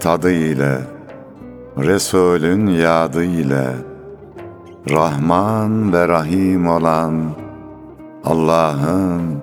tadı 0.00 0.32
ile, 0.32 0.78
Resulün 1.78 2.66
yadı 2.66 3.24
ile, 3.24 3.66
Rahman 4.90 5.92
ve 5.92 6.08
Rahim 6.08 6.68
olan 6.68 7.30
Allah'ın 8.24 9.42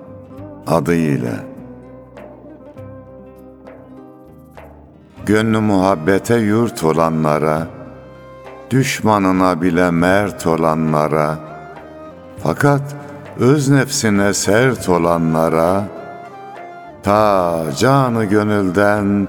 adı 0.66 0.94
ile. 0.94 1.34
Gönlü 5.26 5.60
muhabbete 5.60 6.36
yurt 6.36 6.84
olanlara, 6.84 7.66
Düşmanına 8.70 9.62
bile 9.62 9.90
mert 9.90 10.46
olanlara, 10.46 11.38
Fakat 12.42 12.82
öz 13.40 13.68
nefsine 13.68 14.34
sert 14.34 14.88
olanlara, 14.88 15.84
Ta 17.02 17.64
canı 17.78 18.24
gönülden 18.24 19.28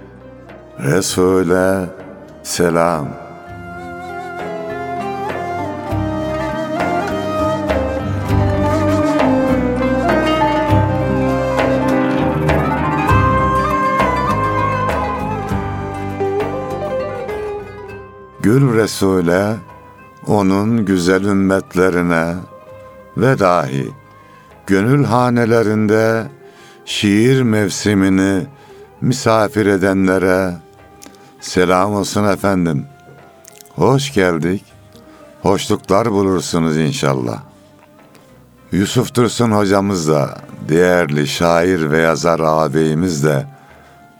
Resul'e 0.83 1.89
selam.'' 2.43 3.31
Gül 18.43 18.75
Resul'e, 18.75 19.55
onun 20.27 20.85
güzel 20.85 21.23
ümmetlerine 21.23 22.33
ve 23.17 23.39
dahi 23.39 23.89
gönül 24.67 25.03
hanelerinde 25.03 26.27
şiir 26.85 27.41
mevsimini 27.41 28.47
misafir 29.01 29.65
edenlere 29.65 30.53
selam 31.41 31.95
olsun 31.95 32.23
efendim. 32.23 32.85
Hoş 33.69 34.13
geldik. 34.13 34.63
Hoşluklar 35.41 36.11
bulursunuz 36.11 36.77
inşallah. 36.77 37.41
Yusuf 38.71 39.15
Dursun 39.15 39.51
hocamız 39.51 40.07
da, 40.07 40.37
değerli 40.69 41.27
şair 41.27 41.91
ve 41.91 42.01
yazar 42.01 42.39
ağabeyimiz 42.39 43.23
de 43.23 43.45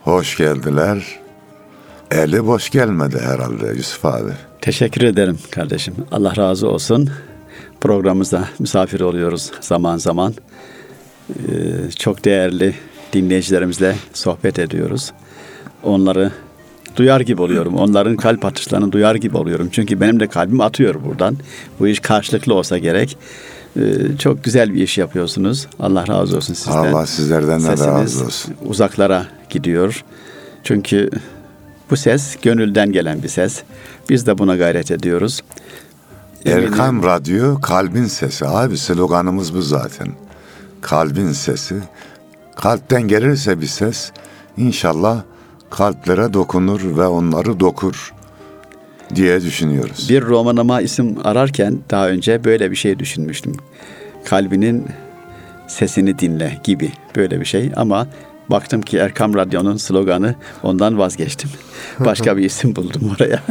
hoş 0.04 0.38
geldiler. 0.38 1.20
Eli 2.12 2.48
boş 2.48 2.70
gelmedi 2.70 3.20
herhalde 3.20 3.68
Yusuf 3.68 4.06
abi. 4.06 4.32
Teşekkür 4.62 5.02
ederim 5.02 5.40
kardeşim. 5.52 5.96
Allah 6.12 6.36
razı 6.38 6.68
olsun. 6.68 7.10
Programımızda 7.82 8.48
misafir 8.60 9.02
oluyoruz 9.02 9.52
zaman 9.62 9.98
zaman. 9.98 10.34
Ee, 11.30 11.92
çok 12.00 12.26
değerli 12.26 12.76
dinleyicilerimizle 13.14 13.96
sohbet 14.14 14.60
ediyoruz. 14.60 15.12
Onları 15.84 16.32
duyar 16.96 17.22
gibi 17.22 17.42
oluyorum. 17.42 17.76
Onların 17.76 18.16
kalp 18.16 18.46
atışlarını 18.46 18.92
duyar 18.92 19.16
gibi 19.16 19.38
oluyorum. 19.38 19.70
Çünkü 19.72 20.02
benim 20.02 20.20
de 20.20 20.28
kalbim 20.28 20.62
atıyor 20.62 20.96
buradan. 21.06 21.38
Bu 21.80 21.88
iş 21.88 22.00
karşılıklı 22.00 22.54
olsa 22.54 22.78
gerek. 22.78 23.18
Ee, 23.78 23.82
çok 24.20 24.44
güzel 24.44 24.74
bir 24.74 24.84
iş 24.84 24.98
yapıyorsunuz. 24.98 25.68
Allah 25.80 26.08
razı 26.08 26.38
olsun 26.38 26.54
sizden. 26.54 26.78
Allah 26.78 27.06
sizlerden 27.06 27.64
de 27.64 27.72
razı 27.72 28.26
olsun. 28.26 28.56
uzaklara 28.66 29.26
gidiyor. 29.50 30.04
Çünkü 30.64 31.10
bu 31.90 31.98
ses 31.98 32.36
gönülden 32.42 32.92
gelen 32.92 33.24
bir 33.24 33.28
ses. 33.28 33.62
Biz 34.10 34.28
de 34.28 34.38
buna 34.38 34.56
gayret 34.56 34.92
ediyoruz. 34.92 35.42
Erkam 36.46 37.04
Radyo 37.04 37.62
kalbin 37.62 38.06
sesi 38.06 38.48
abi 38.48 38.78
sloganımız 38.78 39.56
bu 39.56 39.62
zaten. 39.62 40.08
Kalbin 40.82 41.32
sesi. 41.32 41.76
Kalpten 42.56 43.02
gelirse 43.02 43.62
bir 43.62 43.68
ses 43.68 44.12
inşallah 44.58 45.22
kalplere 45.72 46.34
dokunur 46.34 46.98
ve 46.98 47.08
onları 47.08 47.60
dokur 47.60 48.14
diye 49.16 49.42
düşünüyoruz. 49.42 50.10
Bir 50.10 50.22
romanıma 50.22 50.82
isim 50.82 51.18
ararken 51.24 51.80
daha 51.90 52.10
önce 52.10 52.44
böyle 52.44 52.72
bir 52.72 52.76
şey 52.76 53.00
düşünmüştüm. 53.00 53.54
Kalbinin 54.26 54.88
sesini 55.68 56.20
dinle 56.20 56.62
gibi 56.64 56.92
böyle 57.16 57.40
bir 57.40 57.46
şey 57.46 57.72
ama 57.76 58.08
Baktım 58.52 58.82
ki 58.82 58.98
Erkam 58.98 59.34
Radyo'nun 59.34 59.78
sloganı 59.78 60.36
ondan 60.64 60.98
vazgeçtim. 60.98 61.50
Başka 62.00 62.38
bir 62.38 62.46
isim 62.46 62.76
buldum 62.76 63.16
oraya. 63.16 63.44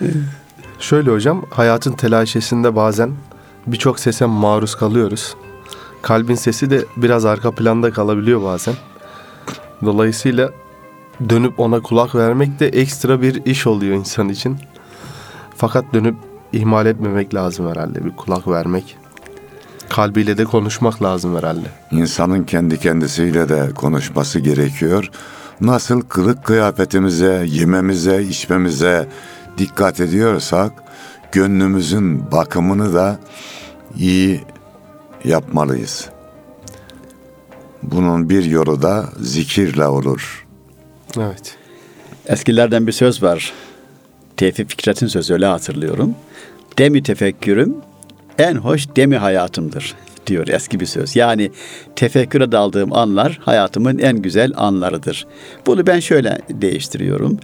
Şöyle 0.78 1.10
hocam 1.10 1.44
hayatın 1.50 1.92
telaşesinde 1.92 2.76
bazen 2.76 3.12
birçok 3.66 4.00
sese 4.00 4.26
maruz 4.26 4.74
kalıyoruz. 4.74 5.36
Kalbin 6.02 6.34
sesi 6.34 6.70
de 6.70 6.84
biraz 6.96 7.24
arka 7.24 7.50
planda 7.50 7.90
kalabiliyor 7.90 8.42
bazen. 8.42 8.74
Dolayısıyla 9.84 10.50
dönüp 11.28 11.60
ona 11.60 11.80
kulak 11.80 12.14
vermek 12.14 12.60
de 12.60 12.68
ekstra 12.68 13.22
bir 13.22 13.44
iş 13.44 13.66
oluyor 13.66 13.96
insan 13.96 14.28
için. 14.28 14.56
Fakat 15.56 15.84
dönüp 15.94 16.16
ihmal 16.52 16.86
etmemek 16.86 17.34
lazım 17.34 17.68
herhalde 17.68 18.04
bir 18.04 18.16
kulak 18.16 18.48
vermek 18.48 18.96
kalbiyle 19.88 20.38
de 20.38 20.44
konuşmak 20.44 21.02
lazım 21.02 21.36
herhalde. 21.36 21.66
İnsanın 21.90 22.44
kendi 22.44 22.78
kendisiyle 22.78 23.48
de 23.48 23.70
konuşması 23.74 24.40
gerekiyor. 24.40 25.10
Nasıl 25.60 26.00
kılık 26.00 26.44
kıyafetimize, 26.44 27.44
yememize, 27.48 28.22
içmemize 28.22 29.08
dikkat 29.58 30.00
ediyorsak 30.00 30.72
gönlümüzün 31.32 32.32
bakımını 32.32 32.94
da 32.94 33.18
iyi 33.96 34.40
yapmalıyız. 35.24 36.08
Bunun 37.82 38.28
bir 38.28 38.44
yolu 38.44 38.82
da 38.82 39.08
zikirle 39.20 39.86
olur. 39.86 40.43
Evet. 41.16 41.56
Eskilerden 42.26 42.86
bir 42.86 42.92
söz 42.92 43.22
var. 43.22 43.52
Tevfik 44.36 44.70
Fikret'in 44.70 45.06
sözü 45.06 45.34
öyle 45.34 45.46
hatırlıyorum. 45.46 46.14
Demi 46.78 47.02
tefekkürüm 47.02 47.76
en 48.38 48.54
hoş 48.54 48.86
demi 48.96 49.16
hayatımdır 49.16 49.94
diyor 50.26 50.48
eski 50.48 50.80
bir 50.80 50.86
söz. 50.86 51.16
Yani 51.16 51.50
tefekküre 51.96 52.52
daldığım 52.52 52.92
anlar 52.92 53.38
hayatımın 53.42 53.98
en 53.98 54.22
güzel 54.22 54.52
anlarıdır. 54.56 55.26
Bunu 55.66 55.86
ben 55.86 56.00
şöyle 56.00 56.38
değiştiriyorum. 56.50 57.38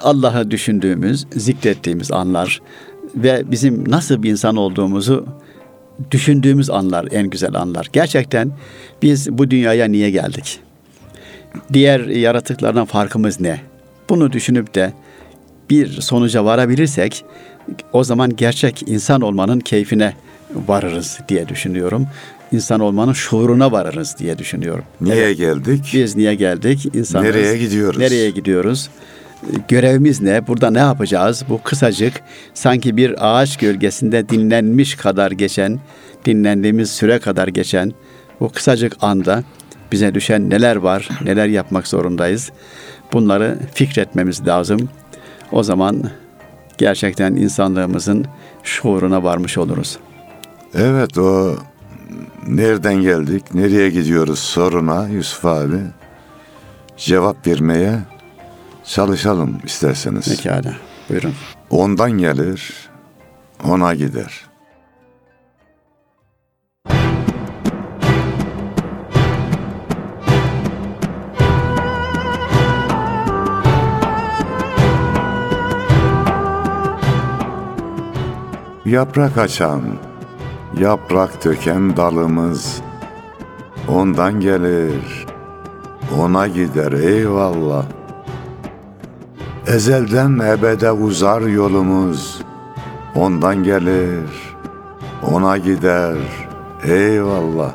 Allah'ı 0.00 0.50
düşündüğümüz, 0.50 1.26
zikrettiğimiz 1.32 2.12
anlar 2.12 2.62
ve 3.16 3.50
bizim 3.50 3.90
nasıl 3.90 4.22
bir 4.22 4.30
insan 4.30 4.56
olduğumuzu 4.56 5.26
düşündüğümüz 6.10 6.70
anlar 6.70 7.08
en 7.10 7.30
güzel 7.30 7.54
anlar. 7.54 7.88
Gerçekten 7.92 8.52
biz 9.02 9.30
bu 9.30 9.50
dünyaya 9.50 9.84
niye 9.86 10.10
geldik? 10.10 10.60
Diğer 11.72 12.00
yaratıklardan 12.00 12.84
farkımız 12.84 13.40
ne? 13.40 13.60
Bunu 14.08 14.32
düşünüp 14.32 14.74
de 14.74 14.92
bir 15.70 16.00
sonuca 16.00 16.44
varabilirsek 16.44 17.24
o 17.92 18.04
zaman 18.04 18.36
gerçek 18.36 18.82
insan 18.86 19.20
olmanın 19.20 19.60
keyfine 19.60 20.14
varırız 20.68 21.18
diye 21.28 21.48
düşünüyorum. 21.48 22.06
İnsan 22.52 22.80
olmanın 22.80 23.12
şuuruna 23.12 23.72
varırız 23.72 24.16
diye 24.18 24.38
düşünüyorum. 24.38 24.84
Niye 25.00 25.16
evet. 25.16 25.36
geldik? 25.38 25.90
Biz 25.94 26.16
niye 26.16 26.34
geldik? 26.34 26.86
İnsanız. 26.94 27.26
Nereye 27.26 27.58
gidiyoruz? 27.58 27.98
Nereye 27.98 28.30
gidiyoruz? 28.30 28.90
Görevimiz 29.68 30.20
ne? 30.20 30.46
Burada 30.46 30.70
ne 30.70 30.78
yapacağız? 30.78 31.44
Bu 31.48 31.62
kısacık 31.62 32.12
sanki 32.54 32.96
bir 32.96 33.14
ağaç 33.18 33.56
gölgesinde 33.56 34.28
dinlenmiş 34.28 34.94
kadar 34.94 35.30
geçen, 35.30 35.80
dinlendiğimiz 36.24 36.90
süre 36.90 37.18
kadar 37.18 37.48
geçen 37.48 37.92
bu 38.40 38.48
kısacık 38.48 38.96
anda 39.00 39.44
bize 39.92 40.14
düşen 40.14 40.50
neler 40.50 40.76
var, 40.76 41.08
neler 41.24 41.46
yapmak 41.46 41.86
zorundayız? 41.88 42.52
Bunları 43.12 43.58
fikretmemiz 43.74 44.46
lazım. 44.46 44.88
O 45.52 45.62
zaman 45.62 46.02
gerçekten 46.78 47.36
insanlığımızın 47.36 48.26
şuuruna 48.62 49.24
varmış 49.24 49.58
oluruz. 49.58 49.98
Evet 50.74 51.18
o 51.18 51.56
nereden 52.46 52.94
geldik, 52.94 53.54
nereye 53.54 53.90
gidiyoruz 53.90 54.38
soruna 54.38 55.08
Yusuf 55.08 55.44
abi 55.44 55.76
cevap 56.96 57.46
vermeye 57.46 57.98
çalışalım 58.84 59.58
isterseniz. 59.64 60.28
Pekala. 60.28 60.74
Buyurun. 61.10 61.34
Ondan 61.70 62.10
gelir, 62.10 62.74
ona 63.64 63.94
gider. 63.94 64.44
Yaprak 78.84 79.38
açan, 79.38 79.82
yaprak 80.78 81.44
döken 81.44 81.96
dalımız 81.96 82.82
ondan 83.88 84.40
gelir, 84.40 85.26
ona 86.20 86.46
gider 86.46 86.92
eyvallah. 86.92 87.84
Ezelden 89.66 90.38
ebede 90.38 90.92
uzar 90.92 91.40
yolumuz, 91.40 92.42
ondan 93.14 93.62
gelir, 93.62 94.56
ona 95.32 95.58
gider, 95.58 96.16
eyvallah. 96.82 97.72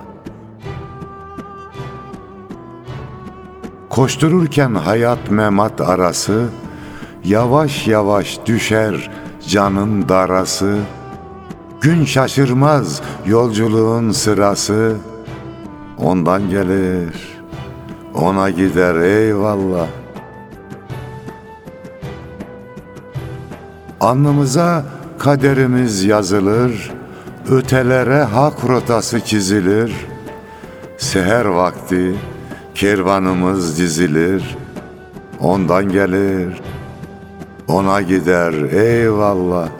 Koştururken 3.89 4.75
hayat 4.75 5.31
memat 5.31 5.81
arası, 5.81 6.49
yavaş 7.23 7.87
yavaş 7.87 8.39
düşer 8.45 9.11
canın 9.47 10.09
darası, 10.09 10.77
gün 11.81 12.05
şaşırmaz 12.05 13.01
yolculuğun 13.25 14.11
sırası, 14.11 14.95
ondan 15.97 16.49
gelir, 16.49 17.39
ona 18.13 18.49
gider 18.49 18.95
eyvallah. 18.95 19.87
Alnımıza 24.01 24.85
kaderimiz 25.19 26.03
yazılır, 26.03 26.91
ötelere 27.51 28.23
hak 28.23 28.69
rotası 28.69 29.19
çizilir. 29.19 29.93
Seher 30.97 31.45
vakti 31.45 32.15
kervanımız 32.75 33.79
dizilir, 33.79 34.57
ondan 35.39 35.89
gelir, 35.89 36.61
ona 37.67 38.01
gider 38.01 38.53
eyvallah. 38.71 39.78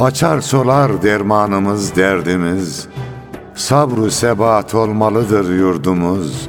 Açar 0.00 0.40
solar 0.40 1.02
dermanımız 1.02 1.96
derdimiz, 1.96 2.88
sabru 3.54 4.10
sebat 4.10 4.74
olmalıdır 4.74 5.54
yurdumuz. 5.54 6.48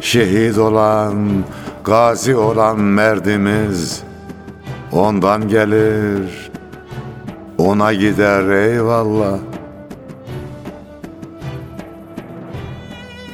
Şehit 0.00 0.58
olan, 0.58 1.44
gazi 1.84 2.36
olan 2.36 2.80
merdimiz 2.80 4.02
ondan 4.92 5.48
gelir, 5.48 6.50
ona 7.58 7.92
gider 7.92 8.48
eyvallah. 8.48 9.38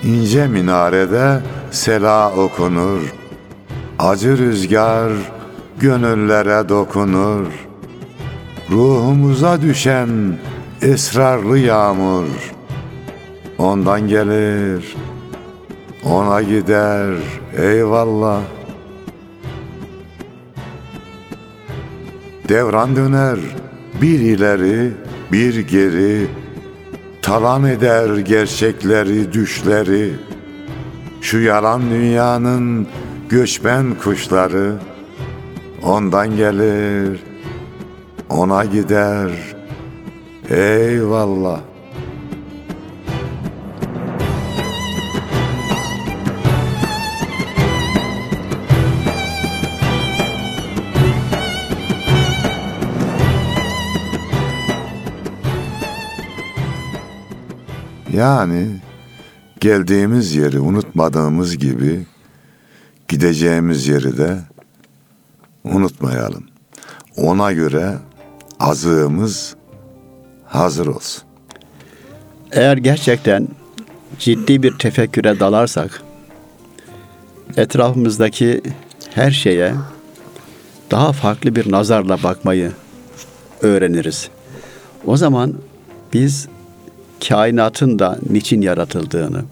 İnce 0.03 0.47
minarede 0.47 1.41
sela 1.71 2.33
okunur, 2.33 3.15
acı 3.99 4.39
rüzgar 4.39 5.13
gönüllere 5.81 6.69
dokunur. 6.69 7.74
Ruhumuza 8.71 9.63
düşen 9.63 10.09
esrarlı 10.83 11.59
yağmur 11.59 12.27
ondan 13.59 14.09
gelir, 14.09 14.97
ona 16.05 16.43
gider 16.43 17.15
eyvallah. 17.57 18.41
Devran 22.49 22.97
döner 22.97 23.39
bir 24.03 24.21
ileri 24.21 24.93
bir 25.33 25.59
geri 25.59 26.27
talan 27.23 27.65
eder 27.65 28.17
gerçekleri 28.17 29.33
düşleri 29.33 30.13
şu 31.21 31.39
yalan 31.39 31.91
dünyanın 31.91 32.87
göçmen 33.29 33.87
kuşları 34.03 34.73
ondan 35.83 36.37
gelir 36.37 37.34
ona 38.29 38.65
gider 38.65 39.31
eyvallah 40.51 41.61
Yani 58.17 58.81
geldiğimiz 59.61 60.35
yeri 60.35 60.61
unutmadığımız 60.61 61.59
gibi 61.59 62.07
gideceğimiz 63.09 63.87
yeri 63.89 64.19
de 64.19 64.39
unutmayalım. 65.65 66.45
Ona 67.17 67.53
göre 67.53 67.99
azığımız 68.65 69.57
hazır 70.45 70.87
olsun. 70.87 71.23
Eğer 72.53 72.77
gerçekten 72.77 73.49
ciddi 74.19 74.63
bir 74.63 74.79
tefekküre 74.79 75.41
dalarsak, 75.41 76.03
etrafımızdaki 77.57 78.63
her 79.15 79.31
şeye 79.31 79.75
daha 80.91 81.13
farklı 81.13 81.57
bir 81.57 81.73
nazarla 81.73 82.23
bakmayı 82.23 82.73
öğreniriz. 83.61 84.29
O 85.07 85.17
zaman 85.17 85.55
biz 86.13 86.49
kainatın 87.29 87.99
da 87.99 88.19
niçin 88.31 88.61
yaratıldığını, 88.61 89.43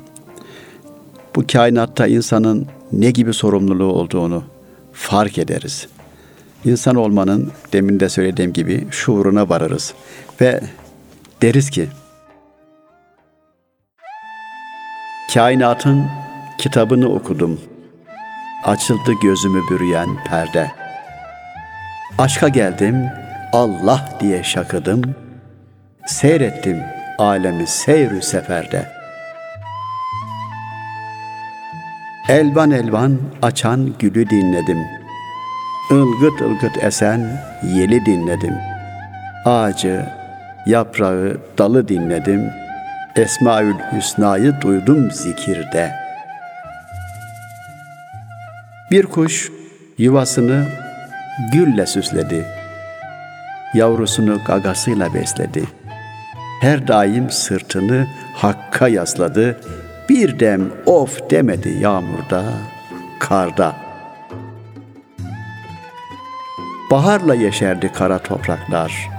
bu 1.37 1.45
kainatta 1.53 2.07
insanın 2.07 2.67
ne 2.93 3.11
gibi 3.11 3.35
sorumluluğu 3.35 3.93
olduğunu 3.93 4.45
fark 4.93 5.39
ederiz. 5.39 5.89
İnsan 6.65 6.97
olmanın 6.97 7.53
demin 7.73 8.01
de 8.01 8.09
söylediğim 8.09 8.53
gibi 8.53 8.87
şuuruna 8.91 9.49
varırız 9.49 9.95
ve 10.41 10.61
deriz 11.43 11.71
ki 11.71 11.89
Kainatın 15.35 16.07
kitabını 16.59 17.09
okudum. 17.09 17.61
Açıldı 18.65 19.13
gözümü 19.23 19.61
bürüyen 19.71 20.09
perde. 20.29 20.71
Aşka 22.19 22.49
geldim, 22.49 23.07
Allah 23.53 24.19
diye 24.21 24.43
şakıdım. 24.43 25.03
Seyrettim 26.07 26.83
alemi 27.19 27.67
seyrü 27.67 28.23
seferde. 28.23 28.89
Elvan 32.29 32.71
elvan 32.71 33.19
açan 33.43 33.95
gülü 33.99 34.31
dinledim. 34.31 35.02
Ilgıt 35.93 36.41
ılgıt 36.41 36.85
esen 36.85 37.41
yeli 37.63 38.07
dinledim. 38.07 38.55
Ağacı, 39.45 40.07
yaprağı, 40.67 41.37
dalı 41.59 41.89
dinledim. 41.89 42.51
Esmaül 43.17 43.75
Hüsna'yı 43.93 44.55
duydum 44.61 45.11
zikirde. 45.11 45.93
Bir 48.91 49.07
kuş 49.07 49.51
yuvasını 49.99 50.65
gülle 51.53 51.87
süsledi. 51.87 52.45
Yavrusunu 53.75 54.41
gagasıyla 54.47 55.15
besledi. 55.15 55.65
Her 56.61 56.89
daim 56.89 57.31
sırtını 57.31 58.07
hakka 58.35 58.89
yasladı. 58.89 59.61
Bir 60.09 60.41
dem 60.41 60.71
of 60.87 61.31
demedi 61.31 61.69
yağmurda, 61.81 62.45
karda. 63.21 63.92
Baharla 66.93 67.35
yeşerdi 67.35 67.93
kara 67.93 68.19
topraklar. 68.19 69.11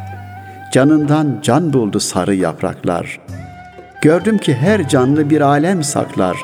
Canından 0.71 1.39
can 1.41 1.73
buldu 1.73 1.99
sarı 1.99 2.35
yapraklar. 2.35 3.19
Gördüm 4.01 4.37
ki 4.37 4.55
her 4.55 4.87
canlı 4.87 5.29
bir 5.29 5.41
alem 5.41 5.83
saklar. 5.83 6.37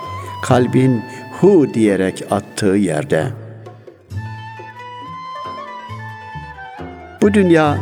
Kalbin 0.43 1.03
hu 1.39 1.73
diyerek 1.73 2.23
attığı 2.31 2.65
yerde. 2.65 3.27
Bu 7.21 7.33
dünya 7.33 7.77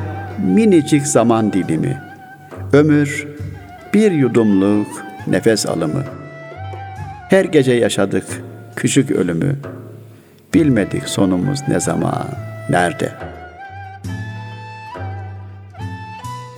minicik 0.46 1.08
zaman 1.08 1.54
dilimi. 1.54 2.02
Ömür 2.74 3.28
bir 3.94 4.12
yudumluk 4.12 4.88
nefes 5.28 5.66
alımı. 5.66 6.04
Her 7.30 7.46
gece 7.46 7.74
yaşadık 7.74 8.26
küçük 8.76 9.12
ölümü. 9.12 9.56
Bilmedik 10.54 11.10
sonumuz 11.10 11.60
ne 11.68 11.80
zaman, 11.80 12.28
nerede. 12.70 13.37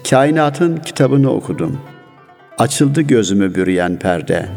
Kainatın 0.10 0.78
kitabını 0.78 1.32
okudum. 1.32 1.80
Açıldı 2.58 3.02
gözümü 3.02 3.56
bürüyen 3.56 4.00
perde. 4.00 4.50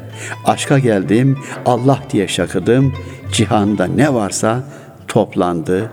Aşka 0.44 0.78
geldim, 0.78 1.38
Allah 1.66 1.98
diye 2.10 2.28
şakıdım. 2.28 2.94
Cihanda 3.32 3.86
ne 3.86 4.14
varsa 4.14 4.64
toplandı 5.08 5.90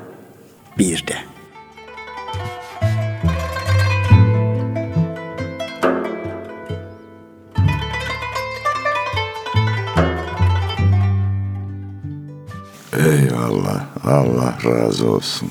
bir 0.78 1.08
de. 1.08 1.16
Eyvallah. 12.98 13.84
Allah 14.04 14.58
razı 14.66 15.12
olsun. 15.12 15.50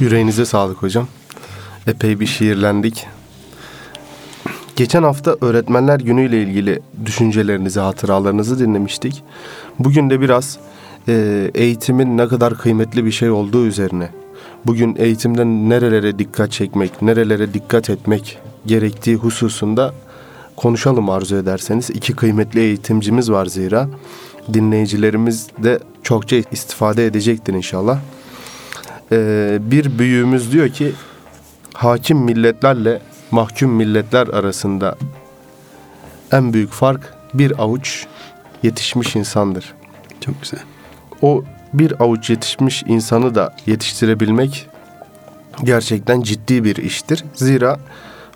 Yüreğinize 0.00 0.44
sağlık 0.44 0.82
hocam. 0.82 1.08
Epey 1.86 2.20
bir 2.20 2.26
şiirlendik. 2.26 3.06
Geçen 4.76 5.02
hafta 5.02 5.36
öğretmenler 5.40 6.00
günüyle 6.00 6.42
ilgili 6.42 6.80
düşüncelerinizi, 7.06 7.80
hatıralarınızı 7.80 8.58
dinlemiştik. 8.58 9.22
Bugün 9.78 10.10
de 10.10 10.20
biraz 10.20 10.58
e, 11.08 11.50
eğitimin 11.54 12.18
ne 12.18 12.28
kadar 12.28 12.58
kıymetli 12.58 13.04
bir 13.04 13.10
şey 13.10 13.30
olduğu 13.30 13.66
üzerine, 13.66 14.10
bugün 14.66 14.96
eğitimden 14.98 15.70
nerelere 15.70 16.18
dikkat 16.18 16.52
çekmek, 16.52 17.02
nerelere 17.02 17.54
dikkat 17.54 17.90
etmek 17.90 18.38
gerektiği 18.66 19.16
hususunda 19.16 19.94
konuşalım 20.56 21.10
arzu 21.10 21.36
ederseniz. 21.36 21.90
İki 21.90 22.12
kıymetli 22.16 22.60
eğitimcimiz 22.60 23.30
var 23.30 23.46
zira. 23.46 23.88
Dinleyicilerimiz 24.52 25.46
de 25.62 25.78
çokça 26.02 26.36
istifade 26.52 27.06
edecektir 27.06 27.54
inşallah. 27.54 27.98
Ee, 29.12 29.58
bir 29.60 29.98
büyüğümüz 29.98 30.52
diyor 30.52 30.68
ki 30.68 30.92
hakim 31.78 32.18
milletlerle 32.18 33.00
mahkum 33.30 33.70
milletler 33.70 34.26
arasında 34.26 34.96
en 36.32 36.52
büyük 36.52 36.72
fark 36.72 37.14
bir 37.34 37.58
avuç 37.58 38.06
yetişmiş 38.62 39.16
insandır. 39.16 39.74
Çok 40.20 40.42
güzel. 40.42 40.60
O 41.22 41.44
bir 41.72 42.02
avuç 42.02 42.30
yetişmiş 42.30 42.82
insanı 42.82 43.34
da 43.34 43.54
yetiştirebilmek 43.66 44.68
gerçekten 45.64 46.20
ciddi 46.20 46.64
bir 46.64 46.76
iştir. 46.76 47.24
Zira 47.34 47.78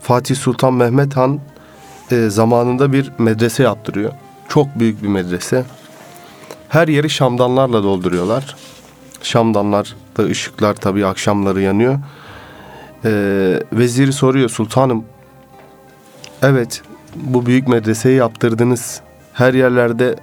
Fatih 0.00 0.36
Sultan 0.36 0.74
Mehmet 0.74 1.16
Han 1.16 1.40
e, 2.10 2.30
zamanında 2.30 2.92
bir 2.92 3.12
medrese 3.18 3.62
yaptırıyor. 3.62 4.12
Çok 4.48 4.78
büyük 4.78 5.02
bir 5.02 5.08
medrese. 5.08 5.64
Her 6.68 6.88
yeri 6.88 7.10
şamdanlarla 7.10 7.82
dolduruyorlar. 7.82 8.56
Şamdanlar 9.22 9.96
da 10.16 10.22
ışıklar 10.22 10.74
tabii 10.74 11.06
akşamları 11.06 11.60
yanıyor. 11.60 11.98
Ee, 13.04 13.60
veziri 13.72 14.12
soruyor 14.12 14.48
sultanım. 14.48 15.04
Evet 16.42 16.82
bu 17.16 17.46
büyük 17.46 17.68
medreseyi 17.68 18.16
yaptırdınız. 18.16 19.00
Her 19.32 19.54
yerlerde 19.54 20.16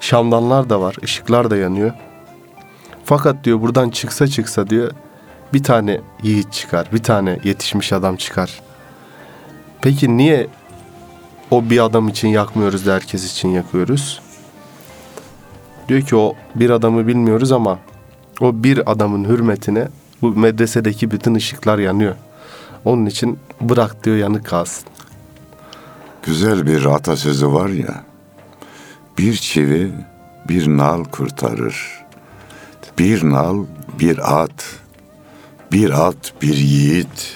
şamdanlar 0.00 0.70
da 0.70 0.80
var, 0.80 0.96
ışıklar 1.04 1.50
da 1.50 1.56
yanıyor. 1.56 1.92
Fakat 3.04 3.44
diyor 3.44 3.60
buradan 3.60 3.90
çıksa 3.90 4.26
çıksa 4.26 4.70
diyor 4.70 4.90
bir 5.52 5.62
tane 5.62 6.00
yiğit 6.22 6.52
çıkar, 6.52 6.88
bir 6.92 7.02
tane 7.02 7.38
yetişmiş 7.44 7.92
adam 7.92 8.16
çıkar. 8.16 8.60
Peki 9.82 10.16
niye 10.16 10.46
o 11.50 11.70
bir 11.70 11.84
adam 11.84 12.08
için 12.08 12.28
yakmıyoruz 12.28 12.86
da 12.86 12.94
herkes 12.94 13.32
için 13.32 13.48
yakıyoruz? 13.48 14.20
Diyor 15.88 16.00
ki 16.00 16.16
o 16.16 16.34
bir 16.54 16.70
adamı 16.70 17.06
bilmiyoruz 17.06 17.52
ama 17.52 17.78
o 18.40 18.64
bir 18.64 18.90
adamın 18.92 19.24
hürmetine 19.24 19.88
bu 20.22 20.30
medresedeki 20.30 21.10
bütün 21.10 21.34
ışıklar 21.34 21.78
yanıyor. 21.78 22.14
Onun 22.84 23.06
için 23.06 23.38
bırak 23.60 24.04
diyor 24.04 24.16
yanık 24.16 24.46
kalsın. 24.46 24.88
Güzel 26.22 26.66
bir 26.66 26.84
atasözü 26.84 27.52
var 27.52 27.68
ya. 27.68 28.04
Bir 29.18 29.34
çivi 29.34 29.92
bir 30.48 30.68
nal 30.68 31.04
kurtarır. 31.04 32.02
Bir 32.98 33.24
nal 33.24 33.64
bir 34.00 34.42
at. 34.42 34.78
Bir 35.72 36.06
at 36.06 36.32
bir 36.42 36.54
yiğit. 36.56 37.34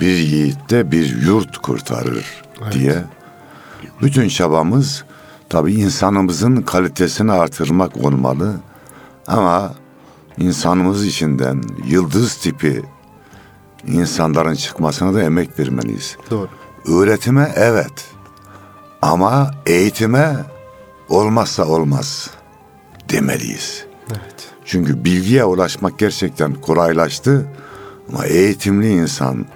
Bir 0.00 0.16
yiğit 0.16 0.70
de 0.70 0.90
bir 0.90 1.22
yurt 1.26 1.58
kurtarır 1.58 2.42
diye. 2.72 3.04
Bütün 4.02 4.28
çabamız 4.28 5.04
tabii 5.48 5.74
insanımızın 5.74 6.62
kalitesini 6.62 7.32
artırmak 7.32 7.96
olmalı. 7.96 8.54
Ama 9.26 9.74
insanımız 10.38 11.06
içinden 11.06 11.62
yıldız 11.86 12.34
tipi 12.34 12.82
insanların 13.86 14.54
çıkmasına 14.54 15.14
da 15.14 15.22
emek 15.22 15.58
vermeliyiz. 15.58 16.16
Doğru. 16.30 16.48
Öğretime 16.88 17.52
evet. 17.56 18.10
Ama 19.02 19.50
eğitime 19.66 20.36
olmazsa 21.08 21.64
olmaz 21.64 22.30
demeliyiz. 23.10 23.84
Evet. 24.10 24.48
Çünkü 24.64 25.04
bilgiye 25.04 25.44
ulaşmak 25.44 25.98
gerçekten 25.98 26.54
kolaylaştı. 26.54 27.46
Ama 28.08 28.26
eğitimli 28.26 28.90
insan, 28.90 29.46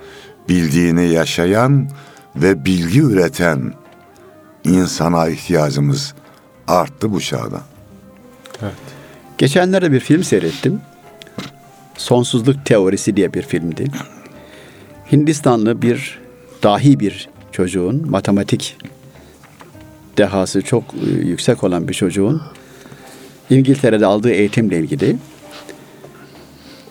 bildiğini 0.48 1.08
yaşayan 1.08 1.90
ve 2.36 2.64
bilgi 2.64 3.00
üreten 3.00 3.74
insana 4.64 5.28
ihtiyacımız 5.28 6.14
arttı 6.68 7.12
bu 7.12 7.20
çağda. 7.20 7.60
Evet. 8.62 8.97
Geçenlerde 9.38 9.92
bir 9.92 10.00
film 10.00 10.24
seyrettim. 10.24 10.80
Sonsuzluk 11.96 12.64
Teorisi 12.64 13.16
diye 13.16 13.34
bir 13.34 13.42
filmdi. 13.42 13.84
Hindistanlı 15.12 15.82
bir 15.82 16.18
dahi 16.62 17.00
bir 17.00 17.28
çocuğun 17.52 18.10
matematik 18.10 18.76
dehası 20.16 20.62
çok 20.62 20.84
e, 20.94 21.10
yüksek 21.10 21.64
olan 21.64 21.88
bir 21.88 21.94
çocuğun 21.94 22.42
İngiltere'de 23.50 24.06
aldığı 24.06 24.30
eğitimle 24.30 24.78
ilgili 24.78 25.16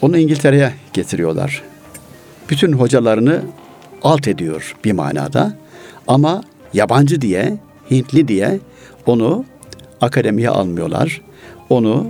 onu 0.02 0.18
İngiltere'ye 0.18 0.74
getiriyorlar. 0.94 1.64
Bütün 2.50 2.74
hocalarını 2.74 3.42
alt 4.04 4.28
ediyor 4.28 4.76
bir 4.84 4.92
manada 4.92 5.58
ama 6.08 6.44
yabancı 6.74 7.22
diye, 7.22 7.58
Hintli 7.92 8.28
diye 8.28 8.60
onu 9.06 9.46
akademiye 10.02 10.50
almıyorlar. 10.50 11.22
Onu 11.70 12.08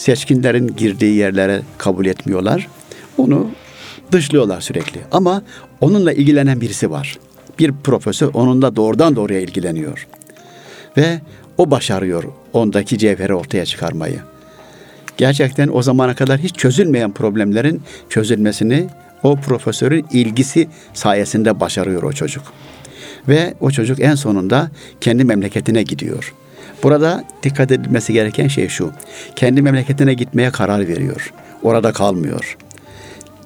seçkinlerin 0.00 0.76
girdiği 0.76 1.16
yerlere 1.16 1.62
kabul 1.78 2.06
etmiyorlar. 2.06 2.68
Onu 3.18 3.50
dışlıyorlar 4.12 4.60
sürekli. 4.60 5.00
Ama 5.12 5.42
onunla 5.80 6.12
ilgilenen 6.12 6.60
birisi 6.60 6.90
var. 6.90 7.18
Bir 7.58 7.72
profesör 7.72 8.30
onunla 8.34 8.76
doğrudan 8.76 9.16
doğruya 9.16 9.40
ilgileniyor. 9.40 10.06
Ve 10.96 11.20
o 11.58 11.70
başarıyor 11.70 12.24
ondaki 12.52 12.98
cevheri 12.98 13.34
ortaya 13.34 13.66
çıkarmayı. 13.66 14.20
Gerçekten 15.16 15.68
o 15.72 15.82
zamana 15.82 16.14
kadar 16.14 16.38
hiç 16.38 16.54
çözülmeyen 16.54 17.12
problemlerin 17.12 17.82
çözülmesini 18.08 18.86
o 19.22 19.36
profesörün 19.36 20.06
ilgisi 20.12 20.68
sayesinde 20.94 21.60
başarıyor 21.60 22.02
o 22.02 22.12
çocuk. 22.12 22.42
Ve 23.28 23.54
o 23.60 23.70
çocuk 23.70 24.00
en 24.00 24.14
sonunda 24.14 24.70
kendi 25.00 25.24
memleketine 25.24 25.82
gidiyor. 25.82 26.34
Burada 26.82 27.24
dikkat 27.42 27.72
edilmesi 27.72 28.12
gereken 28.12 28.48
şey 28.48 28.68
şu. 28.68 28.92
Kendi 29.36 29.62
memleketine 29.62 30.14
gitmeye 30.14 30.50
karar 30.50 30.88
veriyor. 30.88 31.32
Orada 31.62 31.92
kalmıyor. 31.92 32.56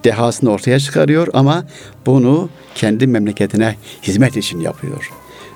Dehasını 0.04 0.50
ortaya 0.50 0.78
çıkarıyor 0.78 1.28
ama 1.32 1.64
bunu 2.06 2.48
kendi 2.74 3.06
memleketine 3.06 3.76
hizmet 4.02 4.36
için 4.36 4.60
yapıyor. 4.60 5.10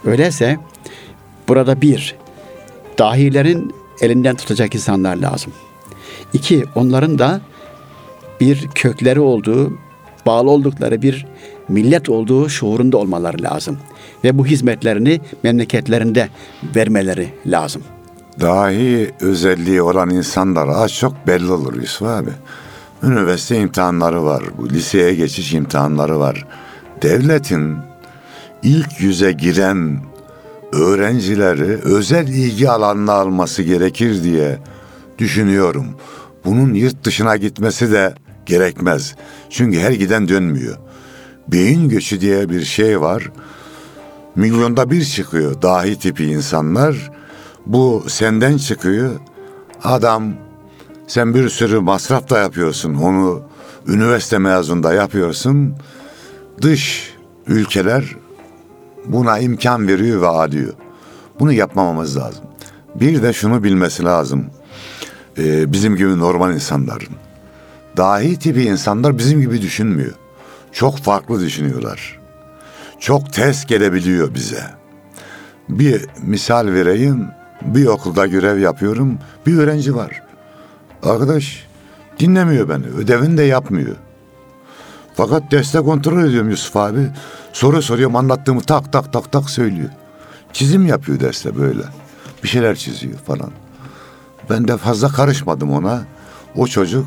Öyleyse 0.04 0.56
burada 1.48 1.80
bir, 1.80 2.14
dahilerin 2.98 3.74
elinden 4.00 4.36
tutacak 4.36 4.74
insanlar 4.74 5.16
lazım. 5.16 5.52
İki, 6.32 6.64
onların 6.74 7.18
da 7.18 7.40
bir 8.40 8.68
kökleri 8.74 9.20
olduğu, 9.20 9.72
bağlı 10.26 10.50
oldukları 10.50 11.02
bir 11.02 11.26
millet 11.68 12.08
olduğu 12.08 12.48
şuurunda 12.48 12.96
olmaları 12.96 13.42
lazım. 13.42 13.78
Ve 14.24 14.38
bu 14.38 14.46
hizmetlerini 14.46 15.20
memleketlerinde 15.42 16.28
vermeleri 16.76 17.28
lazım. 17.46 17.82
Dahi 18.40 19.10
özelliği 19.20 19.82
olan 19.82 20.10
insanlar 20.10 20.68
az 20.68 20.94
çok 20.94 21.26
belli 21.26 21.52
olur 21.52 21.74
Yusuf 21.80 22.08
abi. 22.08 22.30
Üniversite 23.02 23.60
imtihanları 23.60 24.24
var, 24.24 24.42
bu 24.58 24.70
liseye 24.70 25.14
geçiş 25.14 25.54
imtihanları 25.54 26.18
var. 26.20 26.46
Devletin 27.02 27.76
ilk 28.62 29.00
yüze 29.00 29.32
giren 29.32 30.00
öğrencileri 30.72 31.78
özel 31.82 32.28
ilgi 32.28 32.70
alanına 32.70 33.12
alması 33.12 33.62
gerekir 33.62 34.22
diye 34.22 34.58
düşünüyorum. 35.18 35.86
Bunun 36.44 36.74
yurt 36.74 37.04
dışına 37.04 37.36
gitmesi 37.36 37.92
de 37.92 38.14
gerekmez. 38.46 39.14
Çünkü 39.50 39.78
her 39.78 39.92
giden 39.92 40.28
dönmüyor. 40.28 40.76
Beyin 41.48 41.88
göçü 41.88 42.20
diye 42.20 42.48
bir 42.48 42.64
şey 42.64 43.00
var. 43.00 43.30
Milyonda 44.36 44.90
bir 44.90 45.04
çıkıyor 45.04 45.62
dahi 45.62 45.98
tipi 45.98 46.24
insanlar. 46.24 47.10
Bu 47.66 48.04
senden 48.08 48.56
çıkıyor. 48.56 49.10
Adam 49.84 50.34
Sen 51.08 51.34
bir 51.34 51.48
sürü 51.48 51.80
masraf 51.80 52.30
da 52.30 52.38
yapıyorsun. 52.38 52.94
Onu 52.94 53.42
üniversite 53.86 54.38
mezununda 54.38 54.92
yapıyorsun. 54.92 55.74
Dış 56.62 57.14
ülkeler 57.46 58.16
buna 59.06 59.38
imkan 59.38 59.88
veriyor 59.88 60.22
ve 60.22 60.26
alıyor. 60.26 60.72
Bunu 61.40 61.52
yapmamamız 61.52 62.16
lazım. 62.16 62.44
Bir 62.94 63.22
de 63.22 63.32
şunu 63.32 63.64
bilmesi 63.64 64.04
lazım. 64.04 64.46
Ee, 65.38 65.72
bizim 65.72 65.96
gibi 65.96 66.18
normal 66.18 66.54
insanların. 66.54 67.08
Dahi 67.96 68.38
tipi 68.38 68.62
insanlar 68.62 69.18
bizim 69.18 69.40
gibi 69.40 69.62
düşünmüyor. 69.62 70.12
Çok 70.78 70.98
farklı 70.98 71.40
düşünüyorlar. 71.40 72.18
Çok 73.00 73.32
ters 73.32 73.66
gelebiliyor 73.66 74.34
bize. 74.34 74.62
Bir 75.68 76.06
misal 76.22 76.66
vereyim. 76.66 77.28
Bir 77.62 77.86
okulda 77.86 78.26
görev 78.26 78.58
yapıyorum. 78.58 79.18
Bir 79.46 79.58
öğrenci 79.58 79.94
var. 79.94 80.22
Arkadaş 81.02 81.66
dinlemiyor 82.18 82.68
beni. 82.68 82.86
Ödevini 82.86 83.38
de 83.38 83.42
yapmıyor. 83.42 83.96
Fakat 85.14 85.50
destek 85.50 85.84
kontrol 85.84 86.24
ediyorum 86.24 86.50
Yusuf 86.50 86.76
abi. 86.76 87.10
Soru 87.52 87.82
soruyorum 87.82 88.16
anlattığımı 88.16 88.60
tak 88.60 88.92
tak 88.92 89.12
tak 89.12 89.32
tak 89.32 89.50
söylüyor. 89.50 89.90
Çizim 90.52 90.86
yapıyor 90.86 91.20
derste 91.20 91.56
böyle. 91.56 91.82
Bir 92.42 92.48
şeyler 92.48 92.76
çiziyor 92.76 93.18
falan. 93.18 93.50
Ben 94.50 94.68
de 94.68 94.76
fazla 94.76 95.08
karışmadım 95.08 95.72
ona. 95.72 96.02
O 96.56 96.66
çocuk 96.66 97.06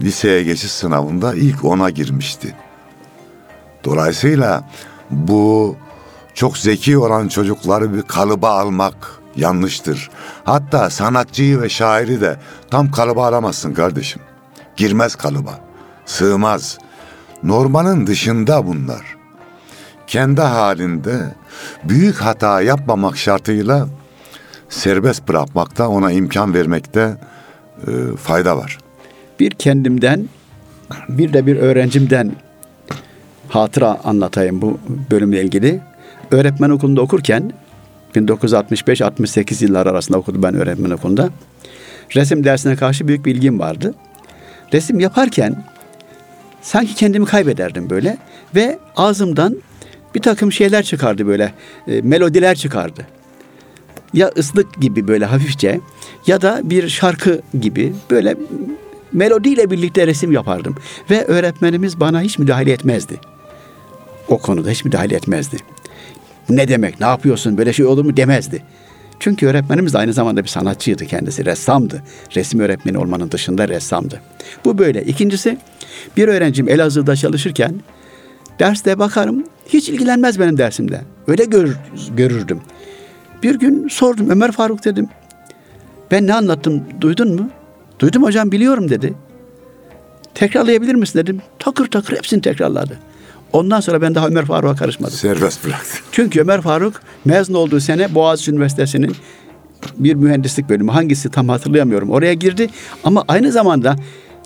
liseye 0.00 0.42
geçiş 0.42 0.72
sınavında 0.72 1.34
ilk 1.34 1.64
ona 1.64 1.90
girmişti. 1.90 2.54
Dolayısıyla 3.84 4.70
bu 5.10 5.76
çok 6.34 6.58
zeki 6.58 6.98
olan 6.98 7.28
çocukları 7.28 7.94
bir 7.94 8.02
kalıba 8.02 8.50
almak 8.50 9.18
yanlıştır. 9.36 10.10
Hatta 10.44 10.90
sanatçıyı 10.90 11.60
ve 11.62 11.68
şairi 11.68 12.20
de 12.20 12.36
tam 12.70 12.90
kalıba 12.90 13.26
alamazsın 13.26 13.74
kardeşim. 13.74 14.22
Girmez 14.76 15.14
kalıba. 15.14 15.60
Sığmaz. 16.06 16.78
Normalin 17.42 18.06
dışında 18.06 18.66
bunlar. 18.66 19.16
Kendi 20.06 20.40
halinde 20.40 21.34
büyük 21.84 22.16
hata 22.16 22.60
yapmamak 22.62 23.16
şartıyla 23.16 23.88
serbest 24.68 25.28
bırakmakta, 25.28 25.88
ona 25.88 26.12
imkan 26.12 26.54
vermekte 26.54 27.16
e, 27.86 28.16
fayda 28.16 28.56
var. 28.56 28.78
Bir 29.40 29.50
kendimden 29.50 30.28
bir 31.08 31.32
de 31.32 31.46
bir 31.46 31.56
öğrencimden 31.56 32.32
hatıra 33.48 34.00
anlatayım 34.04 34.62
bu 34.62 34.78
bölümle 35.10 35.42
ilgili. 35.42 35.80
Öğretmen 36.30 36.70
okulunda 36.70 37.00
okurken 37.00 37.52
1965-68 38.14 39.64
yıllar 39.64 39.86
arasında 39.86 40.18
okudum 40.18 40.42
ben 40.42 40.54
öğretmen 40.54 40.90
okulunda. 40.90 41.30
Resim 42.16 42.44
dersine 42.44 42.76
karşı 42.76 43.08
büyük 43.08 43.26
bir 43.26 43.34
ilgim 43.34 43.58
vardı. 43.58 43.94
Resim 44.72 45.00
yaparken 45.00 45.64
sanki 46.62 46.94
kendimi 46.94 47.26
kaybederdim 47.26 47.90
böyle 47.90 48.18
ve 48.54 48.78
ağzımdan 48.96 49.56
bir 50.14 50.20
takım 50.20 50.52
şeyler 50.52 50.82
çıkardı 50.82 51.26
böyle 51.26 51.52
e, 51.88 52.00
melodiler 52.00 52.54
çıkardı. 52.54 53.06
Ya 54.14 54.30
ıslık 54.38 54.80
gibi 54.80 55.08
böyle 55.08 55.24
hafifçe 55.24 55.80
ya 56.26 56.40
da 56.40 56.60
bir 56.64 56.88
şarkı 56.88 57.40
gibi 57.60 57.92
böyle 58.10 58.36
melodiyle 59.12 59.70
birlikte 59.70 60.06
resim 60.06 60.32
yapardım. 60.32 60.76
Ve 61.10 61.24
öğretmenimiz 61.24 62.00
bana 62.00 62.22
hiç 62.22 62.38
müdahale 62.38 62.72
etmezdi. 62.72 63.20
O 64.28 64.38
konuda 64.38 64.70
hiç 64.70 64.84
müdahale 64.84 65.14
etmezdi. 65.14 65.56
Ne 66.48 66.68
demek, 66.68 67.00
ne 67.00 67.06
yapıyorsun, 67.06 67.58
böyle 67.58 67.72
şey 67.72 67.86
olur 67.86 68.04
mu 68.04 68.16
demezdi. 68.16 68.62
Çünkü 69.20 69.46
öğretmenimiz 69.46 69.94
de 69.94 69.98
aynı 69.98 70.12
zamanda 70.12 70.42
bir 70.42 70.48
sanatçıydı 70.48 71.06
kendisi, 71.06 71.44
ressamdı. 71.44 72.02
Resim 72.36 72.60
öğretmeni 72.60 72.98
olmanın 72.98 73.30
dışında 73.30 73.68
ressamdı. 73.68 74.20
Bu 74.64 74.78
böyle. 74.78 75.04
İkincisi, 75.04 75.58
bir 76.16 76.28
öğrencim 76.28 76.68
Elazığ'da 76.68 77.16
çalışırken 77.16 77.74
derste 78.58 78.98
bakarım, 78.98 79.44
hiç 79.68 79.88
ilgilenmez 79.88 80.40
benim 80.40 80.58
dersimde. 80.58 81.00
Öyle 81.26 81.44
görür, 81.44 81.76
görürdüm. 82.16 82.60
Bir 83.42 83.58
gün 83.58 83.88
sordum, 83.88 84.30
Ömer 84.30 84.52
Faruk 84.52 84.84
dedim. 84.84 85.08
Ben 86.10 86.26
ne 86.26 86.34
anlattım, 86.34 86.84
duydun 87.00 87.34
mu? 87.34 87.50
Duydum 87.98 88.22
hocam, 88.22 88.52
biliyorum 88.52 88.88
dedi. 88.88 89.14
Tekrarlayabilir 90.34 90.94
misin 90.94 91.18
dedim. 91.18 91.42
Takır 91.58 91.86
takır 91.86 92.16
hepsini 92.16 92.40
tekrarladı. 92.40 92.98
Ondan 93.52 93.80
sonra 93.80 94.02
ben 94.02 94.14
daha 94.14 94.26
Ömer 94.26 94.44
Faruk'a 94.44 94.74
karışmadım. 94.74 95.14
Serbest 95.14 95.64
bıraktı. 95.64 95.98
Çünkü 96.12 96.40
Ömer 96.40 96.60
Faruk 96.60 97.02
mezun 97.24 97.54
olduğu 97.54 97.80
sene 97.80 98.14
Boğaziçi 98.14 98.50
Üniversitesi'nin 98.50 99.16
bir 99.96 100.14
mühendislik 100.14 100.68
bölümü 100.68 100.90
hangisi 100.90 101.30
tam 101.30 101.48
hatırlayamıyorum. 101.48 102.10
Oraya 102.10 102.34
girdi 102.34 102.70
ama 103.04 103.24
aynı 103.28 103.52
zamanda 103.52 103.96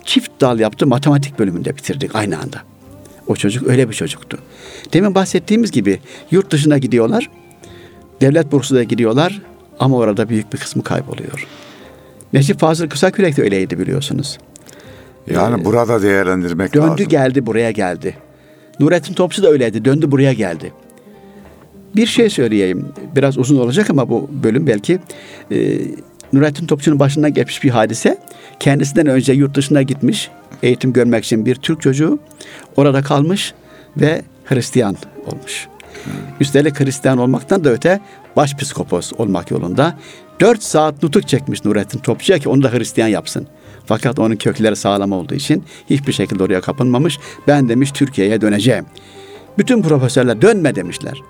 çift 0.05 0.31
dal 0.41 0.59
yaptı 0.59 0.87
matematik 0.87 1.39
bölümünde 1.39 1.75
bitirdik 1.77 2.15
aynı 2.15 2.39
anda. 2.39 2.61
O 3.27 3.35
çocuk 3.35 3.67
öyle 3.67 3.89
bir 3.89 3.93
çocuktu. 3.93 4.37
Demin 4.93 5.15
bahsettiğimiz 5.15 5.71
gibi 5.71 5.99
yurt 6.31 6.51
dışına 6.51 6.77
gidiyorlar. 6.77 7.29
Devlet 8.21 8.51
bursu 8.51 8.75
da 8.75 8.83
gidiyorlar 8.83 9.41
ama 9.79 9.97
orada 9.97 10.29
büyük 10.29 10.53
bir 10.53 10.57
kısmı 10.57 10.83
kayboluyor. 10.83 11.47
Necip 12.33 12.59
Fazıl 12.59 12.89
Kısakürek 12.89 13.37
de 13.37 13.41
öyleydi 13.41 13.79
biliyorsunuz. 13.79 14.37
Yani 15.33 15.65
burada 15.65 16.01
değerlendirmek 16.01 16.73
Döndü 16.73 16.87
lazım. 16.87 17.07
geldi 17.07 17.45
buraya 17.45 17.71
geldi. 17.71 18.15
Nurettin 18.79 19.13
Topçu 19.13 19.43
da 19.43 19.49
öyleydi. 19.49 19.85
Döndü 19.85 20.11
buraya 20.11 20.33
geldi. 20.33 20.73
Bir 21.95 22.05
şey 22.05 22.29
söyleyeyim. 22.29 22.85
Biraz 23.15 23.37
uzun 23.37 23.57
olacak 23.59 23.89
ama 23.89 24.09
bu 24.09 24.29
bölüm 24.43 24.67
belki. 24.67 24.99
Ee, 25.51 25.77
Nurettin 26.33 26.67
Topçu'nun 26.67 26.99
başından 26.99 27.33
geçmiş 27.33 27.63
bir 27.63 27.69
hadise. 27.69 28.17
Kendisinden 28.59 29.07
önce 29.07 29.33
yurt 29.33 29.55
dışına 29.55 29.81
gitmiş. 29.81 30.29
Eğitim 30.63 30.93
görmek 30.93 31.25
için 31.25 31.45
bir 31.45 31.55
Türk 31.55 31.81
çocuğu. 31.81 32.19
Orada 32.75 33.01
kalmış 33.01 33.53
ve 33.97 34.21
Hristiyan 34.45 34.97
olmuş. 35.25 35.67
Üstelik 36.39 36.79
Hristiyan 36.79 37.17
olmaktan 37.17 37.63
da 37.63 37.69
öte 37.69 37.99
başpiskopos 38.35 39.13
olmak 39.17 39.51
yolunda. 39.51 39.97
Dört 40.39 40.63
saat 40.63 41.03
nutuk 41.03 41.27
çekmiş 41.27 41.65
Nurettin 41.65 41.99
Topçu'ya 41.99 42.39
ki 42.39 42.49
onu 42.49 42.63
da 42.63 42.71
Hristiyan 42.71 43.07
yapsın. 43.07 43.47
Fakat 43.85 44.19
onun 44.19 44.35
kökleri 44.35 44.75
sağlam 44.75 45.11
olduğu 45.11 45.33
için 45.35 45.63
hiçbir 45.89 46.13
şekilde 46.13 46.43
oraya 46.43 46.61
kapılmamış. 46.61 47.19
Ben 47.47 47.69
demiş 47.69 47.91
Türkiye'ye 47.91 48.41
döneceğim. 48.41 48.85
Bütün 49.57 49.81
profesörler 49.81 50.41
dönme 50.41 50.75
demişler. 50.75 51.21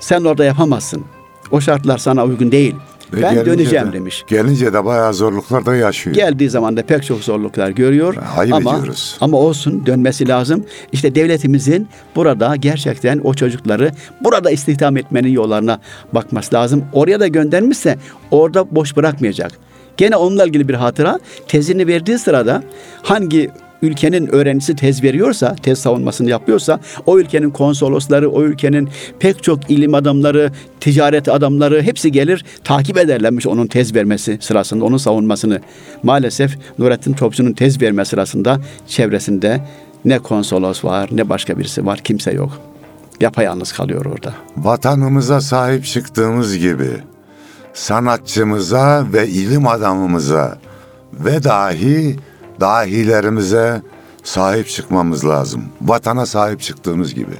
Sen 0.00 0.24
orada 0.24 0.44
yapamazsın. 0.44 1.04
O 1.50 1.60
şartlar 1.60 1.98
sana 1.98 2.24
uygun 2.24 2.52
değil. 2.52 2.74
Ve 3.12 3.22
ben 3.22 3.46
döneceğim 3.46 3.88
de- 3.88 3.92
demiş. 3.92 4.24
Gelince 4.26 4.72
de 4.72 4.84
bayağı 4.84 5.14
zorluklar 5.14 5.66
da 5.66 5.74
yaşıyor. 5.76 6.16
Geldiği 6.16 6.50
zaman 6.50 6.76
da 6.76 6.82
pek 6.82 7.04
çok 7.04 7.24
zorluklar 7.24 7.70
görüyor. 7.70 8.16
Ayıp 8.36 8.54
ama, 8.54 8.72
ediyoruz. 8.76 9.16
ama 9.20 9.36
olsun 9.36 9.86
dönmesi 9.86 10.28
lazım. 10.28 10.64
İşte 10.92 11.14
devletimizin 11.14 11.88
burada 12.16 12.56
gerçekten 12.56 13.20
o 13.24 13.34
çocukları 13.34 13.90
burada 14.20 14.50
istihdam 14.50 14.96
etmenin 14.96 15.30
yollarına 15.30 15.80
bakması 16.12 16.54
lazım. 16.54 16.84
Oraya 16.92 17.20
da 17.20 17.26
göndermişse 17.26 17.98
orada 18.30 18.74
boş 18.74 18.96
bırakmayacak. 18.96 19.52
Gene 19.96 20.16
onunla 20.16 20.44
ilgili 20.44 20.68
bir 20.68 20.74
hatıra 20.74 21.18
tezini 21.48 21.86
verdiği 21.86 22.18
sırada 22.18 22.62
hangi 23.02 23.50
ülkenin 23.82 24.26
öğrencisi 24.26 24.76
tez 24.76 25.02
veriyorsa, 25.02 25.54
tez 25.62 25.78
savunmasını 25.78 26.30
yapıyorsa 26.30 26.80
o 27.06 27.18
ülkenin 27.18 27.50
konsolosları, 27.50 28.30
o 28.30 28.42
ülkenin 28.42 28.88
pek 29.18 29.42
çok 29.42 29.70
ilim 29.70 29.94
adamları, 29.94 30.50
ticaret 30.80 31.28
adamları 31.28 31.82
hepsi 31.82 32.12
gelir 32.12 32.44
takip 32.64 32.98
ederlermiş 32.98 33.46
onun 33.46 33.66
tez 33.66 33.94
vermesi 33.94 34.38
sırasında, 34.40 34.84
onun 34.84 34.96
savunmasını. 34.96 35.60
Maalesef 36.02 36.58
Nurettin 36.78 37.12
Topçu'nun 37.12 37.52
tez 37.52 37.82
verme 37.82 38.04
sırasında 38.04 38.60
çevresinde 38.86 39.60
ne 40.04 40.18
konsolos 40.18 40.84
var 40.84 41.08
ne 41.12 41.28
başka 41.28 41.58
birisi 41.58 41.86
var 41.86 41.98
kimse 41.98 42.32
yok. 42.32 42.58
Yapayalnız 43.20 43.72
kalıyor 43.72 44.04
orada. 44.04 44.34
Vatanımıza 44.56 45.40
sahip 45.40 45.84
çıktığımız 45.84 46.58
gibi 46.58 46.90
sanatçımıza 47.74 49.06
ve 49.12 49.28
ilim 49.28 49.66
adamımıza 49.66 50.58
ve 51.12 51.44
dahi 51.44 52.16
dahilerimize 52.60 53.82
sahip 54.22 54.68
çıkmamız 54.68 55.26
lazım. 55.26 55.64
Vatana 55.82 56.26
sahip 56.26 56.60
çıktığımız 56.60 57.14
gibi. 57.14 57.34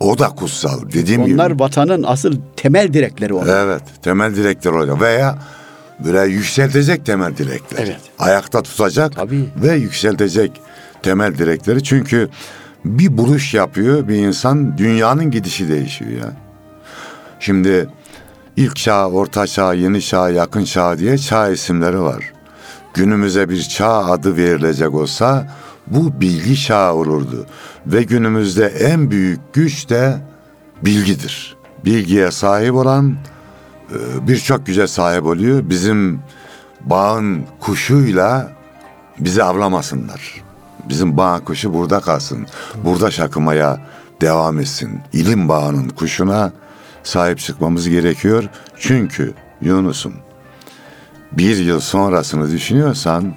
O 0.00 0.18
da 0.18 0.28
kutsal 0.28 0.80
dediğim 0.92 1.22
Onlar 1.22 1.50
gibi. 1.50 1.60
vatanın 1.62 2.02
asıl 2.02 2.36
temel 2.56 2.92
direkleri 2.92 3.34
onlar. 3.34 3.64
Evet 3.64 3.82
temel 4.02 4.36
direkler 4.36 4.70
olacak 4.70 5.00
veya 5.00 5.38
böyle 6.04 6.32
yükseltecek 6.32 7.06
temel 7.06 7.36
direkler. 7.36 7.78
Evet. 7.78 8.00
Ayakta 8.18 8.62
tutacak 8.62 9.16
Tabii. 9.16 9.48
ve 9.62 9.74
yükseltecek 9.74 10.52
temel 11.02 11.38
direkleri. 11.38 11.82
Çünkü 11.82 12.28
bir 12.84 13.18
buluş 13.18 13.54
yapıyor 13.54 14.08
bir 14.08 14.14
insan 14.16 14.78
dünyanın 14.78 15.30
gidişi 15.30 15.68
değişiyor 15.68 16.10
ya. 16.10 16.32
Şimdi 17.40 17.88
ilk 18.56 18.76
çağ, 18.76 19.08
orta 19.08 19.46
çağ, 19.46 19.74
yeni 19.74 20.02
çağ, 20.02 20.30
yakın 20.30 20.64
çağ 20.64 20.98
diye 20.98 21.18
çağ 21.18 21.48
isimleri 21.50 22.00
var. 22.02 22.32
Günümüze 22.94 23.48
bir 23.48 23.62
çağ 23.62 24.04
adı 24.04 24.36
verilecek 24.36 24.94
olsa 24.94 25.48
bu 25.86 26.20
bilgi 26.20 26.60
çağı 26.60 26.94
olurdu. 26.94 27.46
Ve 27.86 28.02
günümüzde 28.02 28.66
en 28.66 29.10
büyük 29.10 29.40
güç 29.52 29.88
de 29.88 30.20
bilgidir. 30.82 31.56
Bilgiye 31.84 32.30
sahip 32.30 32.74
olan 32.74 33.16
e, 33.90 34.28
birçok 34.28 34.66
güce 34.66 34.86
sahip 34.86 35.24
oluyor. 35.24 35.70
Bizim 35.70 36.20
bağın 36.80 37.44
kuşuyla 37.60 38.52
bizi 39.18 39.42
avlamasınlar. 39.42 40.44
Bizim 40.88 41.16
bağ 41.16 41.40
kuşu 41.44 41.74
burada 41.74 42.00
kalsın. 42.00 42.46
Burada 42.84 43.10
şakımaya 43.10 43.80
devam 44.20 44.60
etsin. 44.60 45.00
İlim 45.12 45.48
bağının 45.48 45.88
kuşuna 45.88 46.52
sahip 47.02 47.38
çıkmamız 47.38 47.88
gerekiyor. 47.88 48.44
Çünkü 48.78 49.34
Yunus'um 49.60 50.14
bir 51.38 51.56
yıl 51.56 51.80
sonrasını 51.80 52.50
düşünüyorsan 52.52 53.34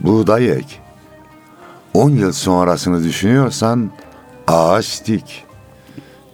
buğday 0.00 0.50
ek. 0.52 0.66
On 1.94 2.10
yıl 2.10 2.32
sonrasını 2.32 3.04
düşünüyorsan 3.04 3.90
ağaç 4.46 5.06
dik. 5.06 5.44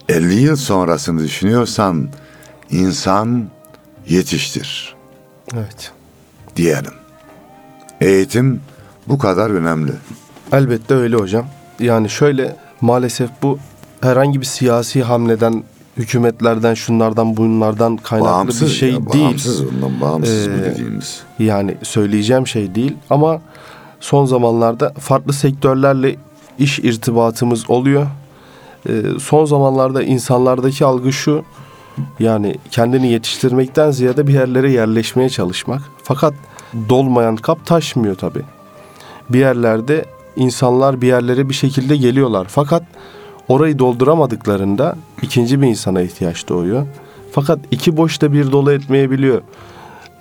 50 0.09 0.35
yıl 0.35 0.57
sonrasını 0.57 1.23
düşünüyorsan 1.23 2.09
insan 2.71 3.49
yetiştir 4.09 4.95
Evet. 5.55 5.93
diyelim. 6.57 6.93
Eğitim 8.01 8.61
bu 9.07 9.19
kadar 9.19 9.51
önemli. 9.51 9.93
Elbette 10.53 10.95
öyle 10.95 11.17
hocam. 11.17 11.47
Yani 11.81 12.11
şöyle 12.11 12.57
maalesef 12.81 13.31
bu 13.43 13.59
herhangi 14.01 14.41
bir 14.41 14.47
siyasi 14.47 15.03
hamleden, 15.03 15.65
hükümetlerden, 15.97 16.75
şunlardan, 16.75 17.37
bunlardan 17.37 17.97
kaynaklı 17.97 18.31
Bağımsız 18.31 18.69
bir 18.69 18.75
şey 18.75 18.91
ya, 18.91 19.13
değil. 19.13 19.25
Bağımsız 19.25 19.61
ondan 19.61 20.01
bağımsız 20.01 20.49
bu 20.49 20.53
Ee, 20.53 20.65
dediğimiz. 20.65 21.23
Yani 21.39 21.77
söyleyeceğim 21.83 22.47
şey 22.47 22.75
değil 22.75 22.97
ama 23.11 23.41
son 24.01 24.25
zamanlarda 24.25 24.93
farklı 24.99 25.33
sektörlerle 25.33 26.17
iş 26.59 26.79
irtibatımız 26.79 27.71
oluyor. 27.71 28.07
Ee, 28.89 29.03
son 29.21 29.45
zamanlarda 29.45 30.03
insanlardaki 30.03 30.85
algı 30.85 31.13
şu 31.13 31.45
yani 32.19 32.57
kendini 32.71 33.13
yetiştirmekten 33.13 33.91
ziyade 33.91 34.27
bir 34.27 34.33
yerlere 34.35 34.73
yerleşmeye 34.73 35.29
çalışmak. 35.29 35.83
Fakat 36.03 36.35
dolmayan 36.89 37.37
kap 37.37 37.67
taşmıyor 37.67 38.15
tabi. 38.15 38.43
Bir 39.31 39.39
yerlerde 39.39 40.05
insanlar 40.37 41.01
bir 41.01 41.07
yerlere 41.07 41.49
bir 41.49 41.55
şekilde 41.55 41.97
geliyorlar. 41.97 42.47
Fakat 42.51 42.83
orayı 43.49 43.79
dolduramadıklarında 43.79 44.97
ikinci 45.23 45.63
bir 45.63 45.67
insana 45.67 46.03
ihtiyaç 46.03 46.49
doğuyor. 46.49 46.87
Fakat 47.33 47.59
iki 47.71 47.97
boşta 47.97 48.33
bir 48.33 48.53
dolu 48.53 48.73
etmeyebiliyor. 48.73 49.43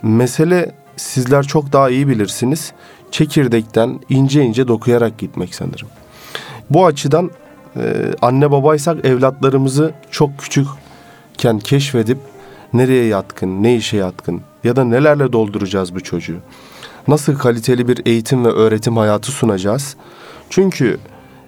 Mesele 0.01 0.75
sizler 0.97 1.43
çok 1.43 1.73
daha 1.73 1.89
iyi 1.89 2.07
bilirsiniz. 2.07 2.73
Çekirdekten 3.11 3.99
ince 4.09 4.43
ince 4.43 4.67
dokuyarak 4.67 5.17
gitmek 5.17 5.55
sanırım. 5.55 5.88
Bu 6.69 6.85
açıdan 6.85 7.31
e, 7.75 8.13
anne 8.21 8.51
babaysak 8.51 9.05
evlatlarımızı 9.05 9.93
çok 10.11 10.39
küçükken 10.39 11.59
keşfedip 11.59 12.17
nereye 12.73 13.05
yatkın, 13.05 13.63
ne 13.63 13.75
işe 13.75 13.97
yatkın 13.97 14.41
ya 14.63 14.75
da 14.75 14.83
nelerle 14.83 15.33
dolduracağız 15.33 15.95
bu 15.95 15.99
çocuğu. 15.99 16.38
Nasıl 17.07 17.38
kaliteli 17.38 17.88
bir 17.88 18.05
eğitim 18.05 18.45
ve 18.45 18.49
öğretim 18.49 18.97
hayatı 18.97 19.31
sunacağız? 19.31 19.95
Çünkü 20.49 20.99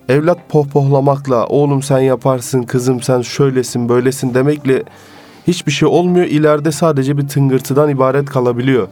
evlat 0.09 0.49
pohpohlamakla 0.49 1.45
oğlum 1.45 1.83
sen 1.83 1.99
yaparsın, 1.99 2.63
kızım 2.63 3.01
sen 3.01 3.21
şöylesin, 3.21 3.89
böylesin 3.89 4.33
demekle 4.33 4.83
hiçbir 5.47 5.71
şey 5.71 5.87
olmuyor. 5.87 6.25
İleride 6.25 6.71
sadece 6.71 7.17
bir 7.17 7.27
tıngırtıdan 7.27 7.89
ibaret 7.89 8.25
kalabiliyor. 8.25 8.87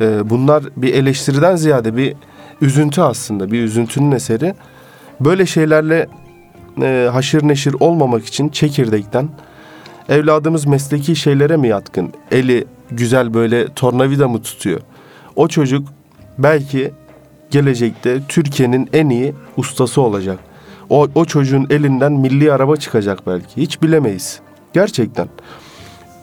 Ee, 0.00 0.30
bunlar 0.30 0.64
bir 0.76 0.94
eleştiriden 0.94 1.56
ziyade 1.56 1.96
bir 1.96 2.14
üzüntü 2.60 3.00
aslında. 3.00 3.52
Bir 3.52 3.62
üzüntünün 3.62 4.12
eseri. 4.12 4.54
Böyle 5.20 5.46
şeylerle 5.46 6.06
e, 6.82 7.08
haşır 7.12 7.48
neşir 7.48 7.76
olmamak 7.80 8.26
için 8.26 8.48
çekirdekten 8.48 9.28
evladımız 10.08 10.66
mesleki 10.66 11.16
şeylere 11.16 11.56
mi 11.56 11.68
yatkın? 11.68 12.12
Eli 12.30 12.64
güzel 12.90 13.34
böyle 13.34 13.74
tornavida 13.74 14.28
mı 14.28 14.42
tutuyor? 14.42 14.80
O 15.36 15.48
çocuk 15.48 15.88
belki 16.38 16.92
gelecekte 17.50 18.20
Türkiye'nin 18.28 18.88
en 18.92 19.08
iyi 19.08 19.34
ustası 19.56 20.00
olacak. 20.00 20.38
O, 20.90 21.08
o 21.14 21.24
çocuğun 21.24 21.66
elinden 21.70 22.12
milli 22.12 22.52
araba 22.52 22.76
çıkacak 22.76 23.26
belki. 23.26 23.62
Hiç 23.62 23.82
bilemeyiz. 23.82 24.40
Gerçekten. 24.72 25.28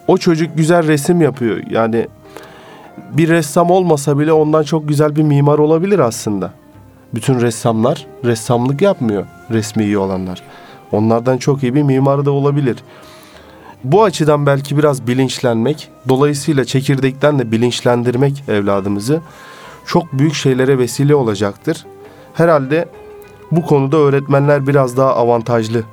O 0.08 0.18
çocuk 0.18 0.58
güzel 0.58 0.88
resim 0.88 1.22
yapıyor. 1.22 1.62
Yani 1.70 2.08
bir 3.12 3.30
ressam 3.30 3.72
olmasa 3.72 4.20
bile 4.20 4.34
ondan 4.34 4.64
çok 4.64 4.88
güzel 4.88 5.16
bir 5.16 5.24
mimar 5.24 5.60
olabilir 5.60 6.00
aslında. 6.00 6.54
Bütün 7.14 7.42
ressamlar 7.42 8.08
ressamlık 8.24 8.82
yapmıyor 8.82 9.26
resmi 9.52 9.84
iyi 9.84 9.98
olanlar. 9.98 10.44
Onlardan 10.92 11.38
çok 11.38 11.64
iyi 11.64 11.76
bir 11.76 11.84
mimar 11.84 12.26
da 12.26 12.32
olabilir. 12.32 12.78
Bu 13.84 14.04
açıdan 14.04 14.46
belki 14.46 14.78
biraz 14.78 15.08
bilinçlenmek, 15.08 15.90
dolayısıyla 16.10 16.66
çekirdekten 16.66 17.40
de 17.40 17.52
bilinçlendirmek 17.52 18.44
evladımızı 18.48 19.22
çok 19.86 20.14
büyük 20.14 20.34
şeylere 20.34 20.78
vesile 20.78 21.16
olacaktır. 21.16 21.86
Herhalde 22.34 22.90
bu 23.52 23.66
konuda 23.66 23.98
öğretmenler 23.98 24.68
biraz 24.68 24.98
daha 24.98 25.16
avantajlı. 25.16 25.84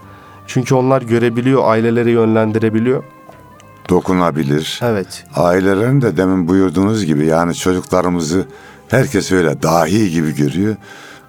Çünkü 0.47 0.75
onlar 0.75 1.03
görebiliyor, 1.03 1.63
aileleri 1.65 2.11
yönlendirebiliyor. 2.11 3.05
Dokunabilir. 3.89 4.81
Evet. 4.83 5.25
Ailelerin 5.37 6.03
de 6.03 6.17
demin 6.17 6.49
buyurduğunuz 6.49 7.05
gibi 7.05 7.27
yani 7.27 7.55
çocuklarımızı 7.55 8.47
herkes 8.89 9.33
öyle 9.33 9.63
dahi 9.63 10.11
gibi 10.11 10.35
görüyor. 10.35 10.77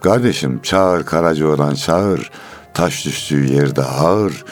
Kardeşim 0.01 0.59
çağır 0.63 1.03
Karacaoğlan 1.03 1.73
çağır. 1.73 2.31
Taş 2.73 3.05
düştüğü 3.05 3.53
yerde 3.53 3.83
ağır. 3.83 4.45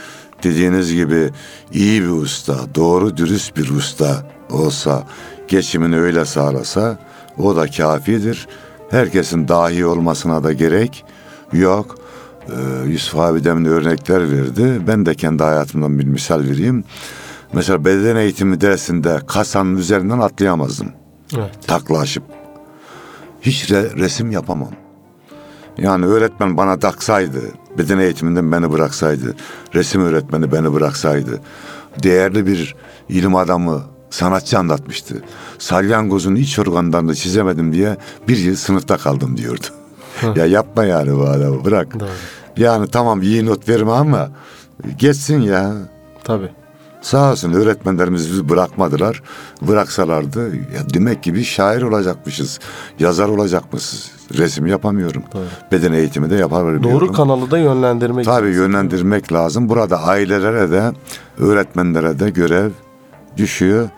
Dediğiniz 0.43 0.93
gibi 0.93 1.29
iyi 1.73 2.01
bir 2.01 2.09
usta, 2.09 2.55
doğru 2.75 3.17
dürüst 3.17 3.57
bir 3.57 3.69
usta 3.69 4.25
olsa, 4.49 5.03
geçimini 5.47 5.99
öyle 5.99 6.25
sağlasa 6.25 6.97
o 7.39 7.55
da 7.55 7.67
kafidir. 7.67 8.47
Herkesin 8.89 9.47
dahi 9.47 9.85
olmasına 9.85 10.43
da 10.43 10.53
gerek 10.53 11.05
yok. 11.53 11.95
Ee, 12.49 12.89
Yusuf 12.89 13.19
abi 13.19 13.43
demin 13.43 13.65
örnekler 13.65 14.31
verdi. 14.31 14.81
Ben 14.87 15.05
de 15.05 15.15
kendi 15.15 15.43
hayatımdan 15.43 15.99
bir 15.99 16.03
misal 16.03 16.39
vereyim. 16.39 16.83
Mesela 17.53 17.85
beden 17.85 18.15
eğitimi 18.15 18.61
dersinde 18.61 19.19
kasanın 19.27 19.77
üzerinden 19.77 20.19
atlayamazdım. 20.19 20.87
Evet. 21.37 21.67
Taklaşıp. 21.67 22.23
Hiç 23.41 23.71
re- 23.71 23.99
resim 23.99 24.31
yapamam. 24.31 24.71
Yani 25.77 26.05
öğretmen 26.05 26.57
bana 26.57 26.79
taksaydı, 26.79 27.41
beden 27.77 27.99
eğitiminden 27.99 28.51
beni 28.51 28.71
bıraksaydı, 28.71 29.35
resim 29.75 30.01
öğretmeni 30.01 30.51
beni 30.51 30.73
bıraksaydı, 30.73 31.41
değerli 32.03 32.45
bir 32.47 32.75
ilim 33.09 33.35
adamı 33.35 33.81
sanatçı 34.09 34.59
anlatmıştı. 34.59 35.15
Salyangozun 35.59 36.35
iç 36.35 36.59
organlarını 36.59 37.15
çizemedim 37.15 37.73
diye 37.73 37.97
bir 38.27 38.37
yıl 38.37 38.55
sınıfta 38.55 38.97
kaldım 38.97 39.37
diyordu. 39.37 39.65
ya 40.35 40.45
yapma 40.45 40.83
yani 40.85 41.15
bu 41.15 41.23
adamı 41.23 41.65
bırak. 41.65 41.99
Doğru. 41.99 42.09
Yani 42.57 42.87
tamam 42.87 43.21
iyi 43.21 43.45
not 43.45 43.69
verme 43.69 43.91
ama 43.91 44.29
geçsin 44.97 45.41
ya. 45.41 45.73
Tabii. 46.23 46.49
Sağ 47.01 47.31
olsun 47.31 47.53
öğretmenlerimiz 47.53 48.31
bizi 48.31 48.49
bırakmadılar. 48.49 49.23
Bıraksalardı 49.61 50.55
ya 50.55 50.89
demek 50.93 51.23
ki 51.23 51.33
bir 51.33 51.43
şair 51.43 51.81
olacakmışız. 51.81 52.59
Yazar 52.99 53.29
olacakmışız. 53.29 54.11
Resim 54.37 54.67
yapamıyorum. 54.67 55.23
Doğru. 55.33 55.43
Beden 55.71 55.93
eğitimi 55.93 56.29
de 56.29 56.35
yapamıyorum. 56.35 56.83
Doğru 56.83 57.11
kanalı 57.11 57.51
da 57.51 57.57
yönlendirmek. 57.57 58.25
Tabii 58.25 58.49
yönlendirmek 58.49 59.33
lazım. 59.33 59.69
Burada 59.69 60.03
ailelere 60.03 60.71
de 60.71 60.91
öğretmenlere 61.37 62.19
de 62.19 62.29
görev 62.29 62.69
düşüyor. 63.39 63.89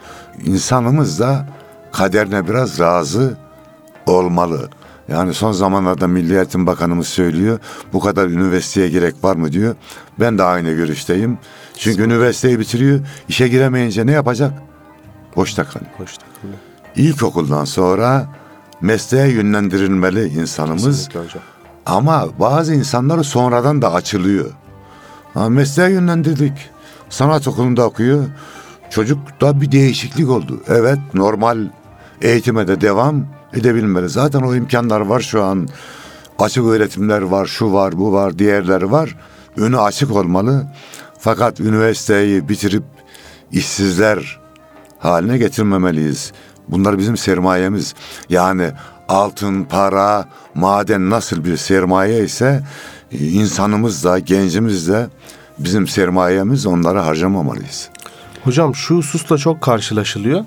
İnsanımız 0.45 1.19
da 1.19 1.47
kaderine 1.91 2.47
biraz 2.47 2.79
razı 2.79 3.37
olmalı. 4.05 4.69
Yani 5.07 5.33
son 5.33 5.51
zamanlarda 5.51 6.07
Milli 6.07 6.35
Eğitim 6.35 6.67
Bakanımız 6.67 7.07
söylüyor. 7.07 7.59
Bu 7.93 7.99
kadar 7.99 8.27
üniversiteye 8.27 8.89
gerek 8.89 9.23
var 9.23 9.35
mı 9.35 9.51
diyor. 9.51 9.75
Ben 10.19 10.37
de 10.37 10.43
aynı 10.43 10.71
görüşteyim. 10.71 11.37
Çünkü 11.77 12.03
üniversiteyi 12.03 12.59
bitiriyor. 12.59 12.99
işe 13.29 13.47
giremeyince 13.47 14.05
ne 14.05 14.11
yapacak? 14.11 14.53
Boşta 15.35 15.63
kalıyor. 15.63 15.91
Hoş 15.97 16.17
takımlı. 16.17 16.55
İlkokuldan 16.95 17.65
sonra 17.65 18.27
mesleğe 18.81 19.27
yönlendirilmeli 19.27 20.27
insanımız. 20.27 21.07
Kesinlikle. 21.07 21.39
Ama 21.85 22.27
bazı 22.39 22.73
insanlar 22.73 23.23
sonradan 23.23 23.81
da 23.81 23.93
açılıyor. 23.93 24.51
Ha, 25.33 25.49
mesleğe 25.49 25.89
yönlendirdik. 25.89 26.53
Sanat 27.09 27.47
okulunda 27.47 27.85
okuyor. 27.85 28.23
Çocukta 28.91 29.61
bir 29.61 29.71
değişiklik 29.71 30.29
oldu. 30.29 30.61
Evet 30.67 30.99
normal 31.13 31.57
eğitime 32.21 32.67
de 32.67 32.81
devam 32.81 33.25
edebilmeli. 33.53 34.09
Zaten 34.09 34.41
o 34.41 34.55
imkanlar 34.55 35.01
var 35.01 35.19
şu 35.19 35.43
an. 35.43 35.67
Açık 36.39 36.65
öğretimler 36.65 37.21
var, 37.21 37.45
şu 37.45 37.73
var, 37.73 37.97
bu 37.97 38.13
var, 38.13 38.39
diğerleri 38.39 38.91
var. 38.91 39.17
Önü 39.57 39.79
açık 39.79 40.11
olmalı. 40.11 40.67
Fakat 41.19 41.59
üniversiteyi 41.59 42.49
bitirip 42.49 42.83
işsizler 43.51 44.39
haline 44.99 45.37
getirmemeliyiz. 45.37 46.31
Bunlar 46.67 46.97
bizim 46.97 47.17
sermayemiz. 47.17 47.93
Yani 48.29 48.71
altın, 49.07 49.63
para, 49.63 50.25
maden 50.55 51.09
nasıl 51.09 51.45
bir 51.45 51.57
sermaye 51.57 52.23
ise 52.23 52.63
insanımız 53.11 54.03
da, 54.03 54.19
gencimiz 54.19 54.87
de 54.87 55.07
bizim 55.59 55.87
sermayemiz 55.87 56.65
onları 56.65 56.99
harcamamalıyız. 56.99 57.89
Hocam 58.43 58.75
şu 58.75 58.95
hususla 58.95 59.37
çok 59.37 59.61
karşılaşılıyor. 59.61 60.45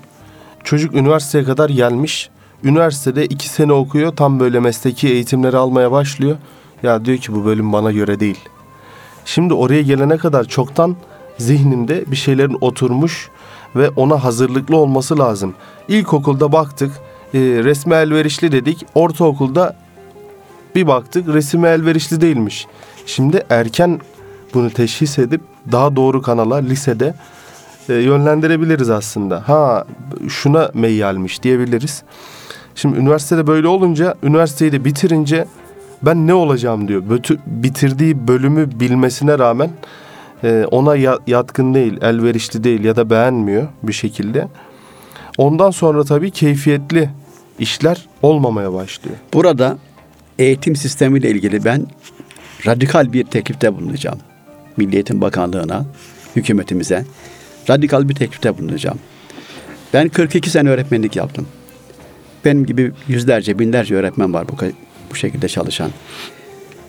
Çocuk 0.63 0.95
üniversiteye 0.95 1.43
kadar 1.43 1.69
gelmiş. 1.69 2.29
Üniversitede 2.63 3.25
iki 3.25 3.49
sene 3.49 3.73
okuyor. 3.73 4.15
Tam 4.15 4.39
böyle 4.39 4.59
mesleki 4.59 5.07
eğitimleri 5.07 5.57
almaya 5.57 5.91
başlıyor. 5.91 6.37
Ya 6.83 7.05
diyor 7.05 7.17
ki 7.17 7.35
bu 7.35 7.45
bölüm 7.45 7.73
bana 7.73 7.91
göre 7.91 8.19
değil. 8.19 8.39
Şimdi 9.25 9.53
oraya 9.53 9.81
gelene 9.81 10.17
kadar 10.17 10.43
çoktan 10.43 10.95
zihninde 11.37 12.11
bir 12.11 12.15
şeylerin 12.15 12.57
oturmuş 12.61 13.29
ve 13.75 13.89
ona 13.89 14.23
hazırlıklı 14.23 14.77
olması 14.77 15.19
lazım. 15.19 15.53
İlkokulda 15.87 16.51
baktık 16.51 16.91
e, 17.33 17.39
resme 17.39 17.95
elverişli 17.95 18.51
dedik. 18.51 18.85
Ortaokulda 18.95 19.75
bir 20.75 20.87
baktık 20.87 21.27
resime 21.27 21.69
elverişli 21.69 22.21
değilmiş. 22.21 22.67
Şimdi 23.05 23.43
erken 23.49 23.99
bunu 24.53 24.69
teşhis 24.69 25.19
edip 25.19 25.41
daha 25.71 25.95
doğru 25.95 26.21
kanala 26.21 26.55
lisede 26.55 27.15
e, 27.89 27.93
yönlendirebiliriz 27.93 28.89
aslında. 28.89 29.49
Ha 29.49 29.85
şuna 30.29 30.71
meyyalmiş 30.73 31.43
diyebiliriz. 31.43 32.03
Şimdi 32.75 32.99
üniversitede 32.99 33.47
böyle 33.47 33.67
olunca 33.67 34.15
üniversiteyi 34.23 34.71
de 34.71 34.85
bitirince 34.85 35.45
ben 36.01 36.27
ne 36.27 36.33
olacağım 36.33 36.87
diyor. 36.87 37.03
Bütün 37.09 37.39
bitirdiği 37.47 38.27
bölümü 38.27 38.79
bilmesine 38.79 39.39
rağmen 39.39 39.69
e, 40.43 40.65
ona 40.71 40.95
ya- 40.95 41.19
yatkın 41.27 41.73
değil, 41.73 41.97
elverişli 42.01 42.63
değil 42.63 42.83
ya 42.83 42.95
da 42.95 43.09
beğenmiyor 43.09 43.67
bir 43.83 43.93
şekilde. 43.93 44.47
Ondan 45.37 45.71
sonra 45.71 46.03
tabii 46.03 46.31
keyfiyetli 46.31 47.09
işler 47.59 48.05
olmamaya 48.21 48.73
başlıyor. 48.73 49.15
Burada 49.33 49.77
eğitim 50.39 50.75
sistemiyle 50.75 51.29
ilgili 51.29 51.65
ben 51.65 51.87
radikal 52.67 53.13
bir 53.13 53.23
teklifte 53.23 53.75
bulunacağım. 53.77 54.19
Milli 54.77 54.95
Eğitim 54.95 55.21
Bakanlığı'na, 55.21 55.85
hükümetimize 56.35 57.05
radikal 57.69 58.09
bir 58.09 58.15
teklifte 58.15 58.57
bulunacağım. 58.57 58.99
Ben 59.93 60.09
42 60.09 60.49
sene 60.49 60.69
öğretmenlik 60.69 61.15
yaptım. 61.15 61.47
Benim 62.45 62.65
gibi 62.65 62.91
yüzlerce, 63.07 63.59
binlerce 63.59 63.95
öğretmen 63.95 64.33
var 64.33 64.47
bu, 64.47 64.53
bu 65.11 65.15
şekilde 65.15 65.47
çalışan. 65.47 65.91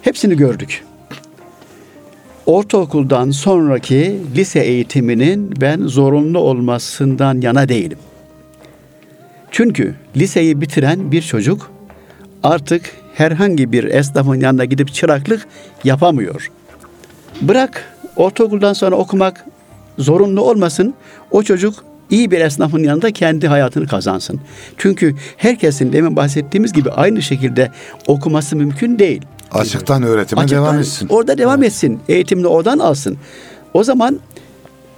Hepsini 0.03 0.37
gördük. 0.37 0.85
Ortaokuldan 2.47 3.31
sonraki 3.31 4.21
lise 4.37 4.61
eğitiminin 4.61 5.55
ben 5.61 5.81
zorunlu 5.81 6.39
olmasından 6.39 7.41
yana 7.41 7.69
değilim. 7.69 7.99
Çünkü 9.51 9.95
liseyi 10.17 10.61
bitiren 10.61 11.13
bir 11.13 11.23
çocuk 11.23 11.71
artık 12.43 12.93
herhangi 13.15 13.73
bir 13.73 13.85
esnafın 13.85 14.41
yanına 14.41 14.65
gidip 14.65 14.95
çıraklık 14.95 15.47
yapamıyor. 15.85 16.51
Bırak 17.41 17.97
ortaokuldan 18.17 18.73
sonra 18.73 18.97
okumak 18.97 19.45
zorunlu 19.99 20.41
olmasın. 20.41 20.95
O 21.31 21.43
çocuk 21.43 21.75
iyi 22.11 22.31
bir 22.31 22.41
esnafın 22.41 22.83
yanında 22.83 23.11
kendi 23.11 23.49
hayatını 23.49 23.87
kazansın. 23.87 24.41
Çünkü 24.79 25.15
herkesin 25.37 25.93
demin 25.93 26.17
bahsettiğimiz 26.17 26.73
gibi 26.73 26.91
aynı 26.91 27.23
şekilde 27.23 27.71
okuması 28.07 28.57
mümkün 28.57 28.99
değil. 28.99 29.23
Açıktan 29.53 30.03
öğretime 30.03 30.41
Açıktan 30.41 30.65
devam 30.65 30.79
etsin. 30.79 31.09
Orada 31.09 31.39
devam 31.39 31.63
etsin. 31.63 32.01
Eğitimini 32.09 32.47
oradan 32.47 32.79
alsın. 32.79 33.17
O 33.75 33.85
zaman 33.85 34.21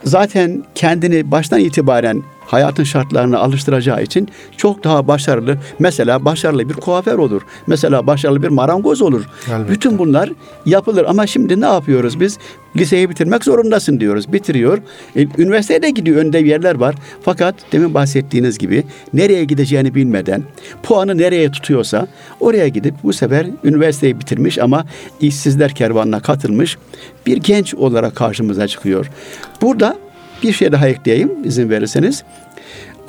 zaten 0.04 0.64
kendini 0.74 1.30
baştan 1.30 1.60
itibaren 1.60 2.22
hayatın 2.48 2.84
şartlarına 2.84 3.38
alıştıracağı 3.38 4.02
için 4.02 4.28
çok 4.56 4.84
daha 4.84 5.08
başarılı. 5.08 5.56
Mesela 5.78 6.24
başarılı 6.24 6.68
bir 6.68 6.74
kuaför 6.74 7.18
olur. 7.18 7.42
Mesela 7.66 8.06
başarılı 8.06 8.42
bir 8.42 8.48
marangoz 8.48 9.02
olur. 9.02 9.24
Elbette. 9.48 9.72
Bütün 9.72 9.98
bunlar 9.98 10.30
yapılır 10.66 11.04
ama 11.08 11.26
şimdi 11.26 11.60
ne 11.60 11.66
yapıyoruz 11.66 12.20
biz? 12.20 12.38
Liseyi 12.76 13.10
bitirmek 13.10 13.44
zorundasın 13.44 14.00
diyoruz. 14.00 14.32
Bitiriyor. 14.32 14.78
E, 15.16 15.26
üniversiteye 15.38 15.82
de 15.82 15.90
gidiyor. 15.90 16.16
Önde 16.16 16.38
yerler 16.38 16.74
var. 16.74 16.94
Fakat 17.22 17.54
demin 17.72 17.94
bahsettiğiniz 17.94 18.58
gibi 18.58 18.84
nereye 19.14 19.44
gideceğini 19.44 19.94
bilmeden 19.94 20.42
puanı 20.82 21.18
nereye 21.18 21.50
tutuyorsa 21.50 22.08
oraya 22.40 22.68
gidip 22.68 22.94
bu 23.02 23.12
sefer 23.12 23.46
üniversiteyi 23.64 24.20
bitirmiş 24.20 24.58
ama 24.58 24.84
işsizler 25.20 25.74
kervanına 25.74 26.20
katılmış 26.20 26.78
bir 27.26 27.36
genç 27.36 27.74
olarak 27.74 28.16
karşımıza 28.16 28.68
çıkıyor. 28.68 29.10
Burada 29.62 29.96
bir 30.42 30.52
şey 30.52 30.72
daha 30.72 30.88
ekleyeyim 30.88 31.30
izin 31.44 31.70
verirseniz. 31.70 32.24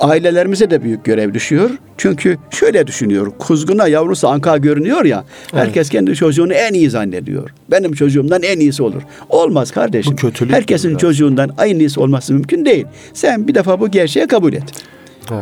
Ailelerimize 0.00 0.70
de 0.70 0.82
büyük 0.82 1.04
görev 1.04 1.34
düşüyor. 1.34 1.70
Çünkü 1.98 2.38
şöyle 2.50 2.86
düşünüyor. 2.86 3.32
Kuzguna 3.38 3.88
yavrusu 3.88 4.28
anka 4.28 4.56
görünüyor 4.56 5.04
ya. 5.04 5.24
Herkes 5.52 5.88
kendi 5.88 6.14
çocuğunu 6.14 6.52
en 6.52 6.74
iyi 6.74 6.90
zannediyor. 6.90 7.50
Benim 7.70 7.92
çocuğumdan 7.92 8.42
en 8.42 8.60
iyisi 8.60 8.82
olur. 8.82 9.02
Olmaz 9.28 9.70
kardeşim. 9.70 10.12
Bu 10.12 10.16
kötülük 10.16 10.52
Herkesin 10.52 10.96
çocuğundan 10.96 11.50
en 11.64 11.78
iyisi 11.78 12.00
olması 12.00 12.32
mümkün 12.32 12.64
değil. 12.64 12.86
Sen 13.14 13.48
bir 13.48 13.54
defa 13.54 13.80
bu 13.80 13.88
gerçeği 13.88 14.26
kabul 14.26 14.52
et. 14.52 14.64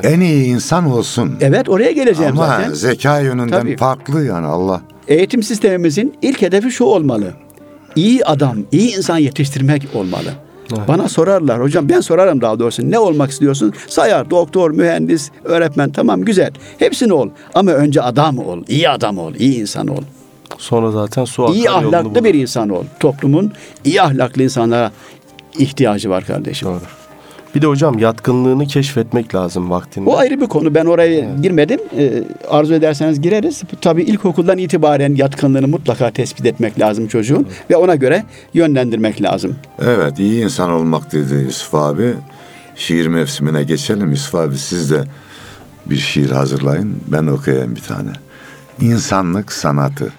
En 0.03 0.21
iyi 0.21 0.45
insan 0.45 0.91
olsun. 0.91 1.35
Evet 1.41 1.69
oraya 1.69 1.91
geleceğim 1.93 2.33
Ama 2.33 2.47
zaten. 2.47 2.73
zeka 2.73 3.21
yönünden 3.21 3.61
Tabii. 3.61 3.77
farklı 3.77 4.25
yani 4.25 4.47
Allah. 4.47 4.83
Eğitim 5.09 5.43
sistemimizin 5.43 6.15
ilk 6.23 6.43
hedefi 6.43 6.71
şu 6.71 6.85
olmalı. 6.85 7.33
İyi 7.97 8.25
adam, 8.25 8.57
iyi 8.73 8.97
insan 8.97 9.19
yetiştirmek 9.19 9.89
olmalı. 9.95 10.31
Bana 10.89 11.09
sorarlar 11.09 11.63
hocam 11.63 11.89
ben 11.89 12.01
sorarım 12.01 12.41
daha 12.41 12.59
doğrusu 12.59 12.91
ne 12.91 12.99
olmak 12.99 13.31
istiyorsun? 13.31 13.73
Sayar 13.89 14.31
doktor, 14.31 14.71
mühendis, 14.71 15.31
öğretmen 15.45 15.91
tamam 15.91 16.25
güzel. 16.25 16.51
Hepsini 16.79 17.13
ol 17.13 17.29
ama 17.55 17.71
önce 17.71 18.03
adam 18.03 18.39
ol, 18.39 18.63
iyi 18.69 18.89
adam 18.89 19.19
ol, 19.19 19.35
iyi 19.35 19.61
insan 19.61 19.87
ol. 19.89 20.03
Sonra 20.59 20.91
zaten 20.91 21.25
su 21.25 21.45
akar 21.45 21.55
İyi 21.55 21.71
ahlaklı 21.71 22.25
bir 22.25 22.35
insan 22.35 22.69
ol. 22.69 22.85
Toplumun 23.01 23.53
iyi 23.85 24.03
ahlaklı 24.03 24.43
insanlara 24.43 24.93
ihtiyacı 25.59 26.11
var 26.11 26.25
kardeşim. 26.25 26.69
Doğru. 26.69 26.81
Bir 27.55 27.63
de 27.63 27.67
hocam 27.67 27.99
yatkınlığını 27.99 28.67
keşfetmek 28.67 29.35
lazım 29.35 29.71
vaktinde. 29.71 30.11
O 30.11 30.17
ayrı 30.17 30.41
bir 30.41 30.47
konu. 30.47 30.75
Ben 30.75 30.85
oraya 30.85 31.35
girmedim. 31.43 31.81
Ee, 31.99 32.23
arzu 32.51 32.75
ederseniz 32.75 33.21
gireriz. 33.21 33.63
Tabii 33.81 34.03
ilkokuldan 34.03 34.59
itibaren 34.59 35.15
yatkınlığını 35.15 35.69
mutlaka 35.69 36.11
tespit 36.11 36.47
etmek 36.47 36.81
lazım 36.81 37.09
çocuğun 37.09 37.47
ve 37.71 37.77
ona 37.77 37.95
göre 37.95 38.25
yönlendirmek 38.55 39.23
lazım. 39.23 39.57
Evet 39.83 40.19
iyi 40.19 40.45
insan 40.45 40.71
olmak 40.71 41.13
dedi 41.13 41.35
Yusuf 41.35 41.75
abi. 41.75 42.15
Şiir 42.77 43.07
mevsimine 43.07 43.63
geçelim. 43.63 44.11
Yusuf 44.11 44.35
abi 44.35 44.59
siz 44.59 44.91
de 44.91 45.05
bir 45.87 45.97
şiir 45.97 46.31
hazırlayın. 46.31 46.97
Ben 47.07 47.27
okuyayım 47.27 47.77
bir 47.77 47.81
tane. 47.81 48.11
İnsanlık 48.81 49.53
sanatı. 49.53 50.13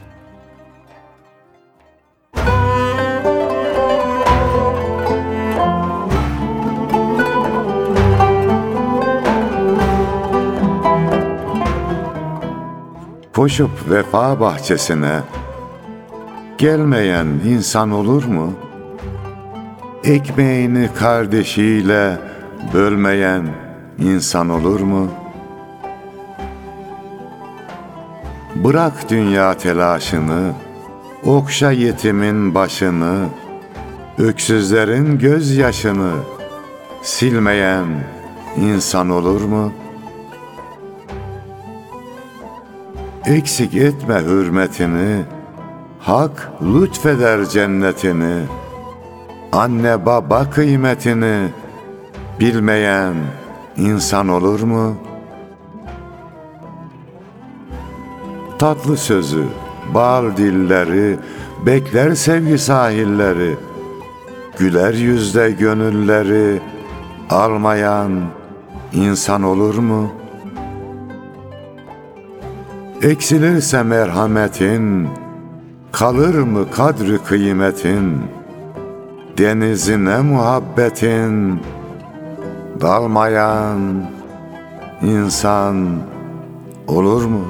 Koşup 13.40 13.90
vefa 13.90 14.40
bahçesine 14.40 15.20
gelmeyen 16.58 17.26
insan 17.26 17.92
olur 17.92 18.26
mu? 18.26 18.54
Ekmeğini 20.04 20.90
kardeşiyle 21.00 22.18
bölmeyen 22.74 23.48
insan 24.00 24.50
olur 24.50 24.80
mu? 24.80 25.08
Bırak 28.56 29.10
dünya 29.10 29.58
telaşını, 29.58 30.54
okşa 31.26 31.72
yetimin 31.72 32.56
başını, 32.56 33.26
öksüzlerin 34.18 35.20
gözyaşını 35.20 36.12
silmeyen 37.02 37.88
insan 38.58 39.10
olur 39.10 39.42
mu? 39.42 39.74
Eksik 43.30 43.76
etme 43.76 44.20
hürmetini, 44.20 45.24
hak 46.00 46.52
lütfeder 46.62 47.46
cennetini.'' 47.46 48.60
Anne 49.52 50.06
baba 50.06 50.50
kıymetini 50.50 51.50
bilmeyen 52.40 53.16
insan 53.78 54.28
olur 54.28 54.62
mu? 54.62 54.96
Tatlı 58.60 58.98
sözü, 58.98 59.46
bal 59.94 60.38
dilleri, 60.38 61.20
bekler 61.66 62.16
sevgi 62.16 62.58
sahilleri, 62.58 63.56
güler 64.60 64.94
yüzde 64.94 65.52
gönülleri 65.52 66.62
almayan 67.30 68.12
insan 68.94 69.44
olur 69.44 69.76
mu? 69.78 70.12
Eksilirse 73.02 73.84
merhametin, 73.84 75.08
kalır 75.92 76.36
mı 76.36 76.72
kadri 76.72 77.18
kıymetin?'' 77.24 78.40
denizine 79.40 80.18
muhabbetin 80.18 81.60
dalmayan 82.82 84.06
insan 85.02 86.02
olur 86.88 87.26
mu? 87.26 87.46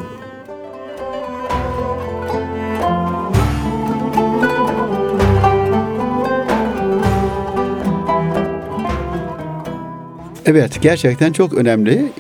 Evet 10.46 10.82
gerçekten 10.82 11.32
çok 11.32 11.54
önemli. 11.54 12.12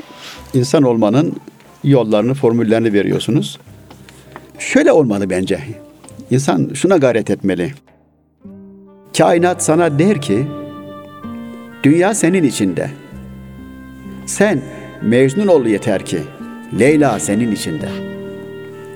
İnsan 0.53 0.83
olmanın 0.83 1.35
yollarını, 1.83 2.33
formüllerini 2.33 2.93
veriyorsunuz. 2.93 3.59
Şöyle 4.59 4.91
olmalı 4.91 5.29
bence. 5.29 5.59
İnsan 6.31 6.71
şuna 6.73 6.97
gayret 6.97 7.29
etmeli. 7.29 7.73
Kainat 9.17 9.63
sana 9.63 9.99
der 9.99 10.21
ki, 10.21 10.47
dünya 11.83 12.13
senin 12.13 12.43
içinde. 12.43 12.89
Sen 14.25 14.61
Mecnun 15.01 15.47
ol 15.47 15.65
yeter 15.65 16.05
ki, 16.05 16.19
Leyla 16.79 17.19
senin 17.19 17.51
içinde. 17.51 17.89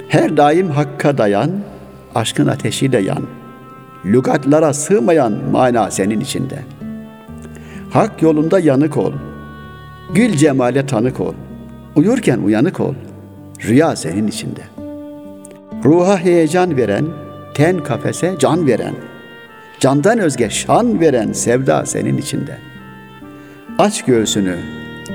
Her 0.07 0.37
daim 0.37 0.69
hakka 0.69 1.17
dayan, 1.17 1.51
aşkın 2.15 2.47
ateşiyle 2.47 2.99
yan. 2.99 3.23
Lügatlara 4.05 4.73
sığmayan 4.73 5.33
mana 5.51 5.91
senin 5.91 6.19
içinde. 6.19 6.59
Hak 7.91 8.21
yolunda 8.21 8.59
yanık 8.59 8.97
ol. 8.97 9.13
Gül 10.13 10.33
cemale 10.35 10.85
tanık 10.85 11.19
ol. 11.19 11.33
Uyurken 11.95 12.39
uyanık 12.39 12.79
ol. 12.79 12.93
Rüya 13.65 13.95
senin 13.95 14.27
içinde. 14.27 14.61
Ruha 15.85 16.17
heyecan 16.17 16.77
veren, 16.77 17.05
ten 17.53 17.83
kafese 17.83 18.35
can 18.39 18.67
veren. 18.67 18.95
Candan 19.79 20.19
özge 20.19 20.49
şan 20.49 20.99
veren 20.99 21.31
sevda 21.31 21.85
senin 21.85 22.17
içinde. 22.17 22.57
Aç 23.79 24.05
göğsünü, 24.05 24.57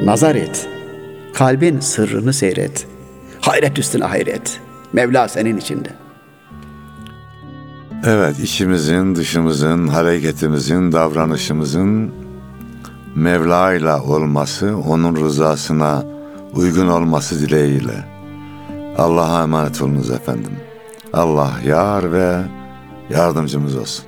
nazar 0.04 0.34
et. 0.34 0.68
Kalbin 1.34 1.80
sırrını 1.80 2.32
seyret. 2.32 2.86
Hayret 3.40 3.78
üstüne 3.78 4.04
hayret. 4.04 4.60
Mevla 4.92 5.28
senin 5.28 5.56
içinde. 5.56 5.88
Evet, 8.06 8.38
içimizin, 8.38 9.14
dışımızın, 9.14 9.88
hareketimizin, 9.88 10.92
davranışımızın 10.92 12.12
Mevla 13.14 13.74
ile 13.74 13.94
olması, 13.94 14.76
onun 14.88 15.16
rızasına 15.16 16.17
uygun 16.54 16.88
olması 16.88 17.40
dileğiyle. 17.40 18.04
Allah'a 18.98 19.42
emanet 19.42 19.82
olunuz 19.82 20.10
efendim. 20.10 20.52
Allah 21.12 21.52
yar 21.64 22.12
ve 22.12 22.36
yardımcımız 23.10 23.76
olsun. 23.76 24.04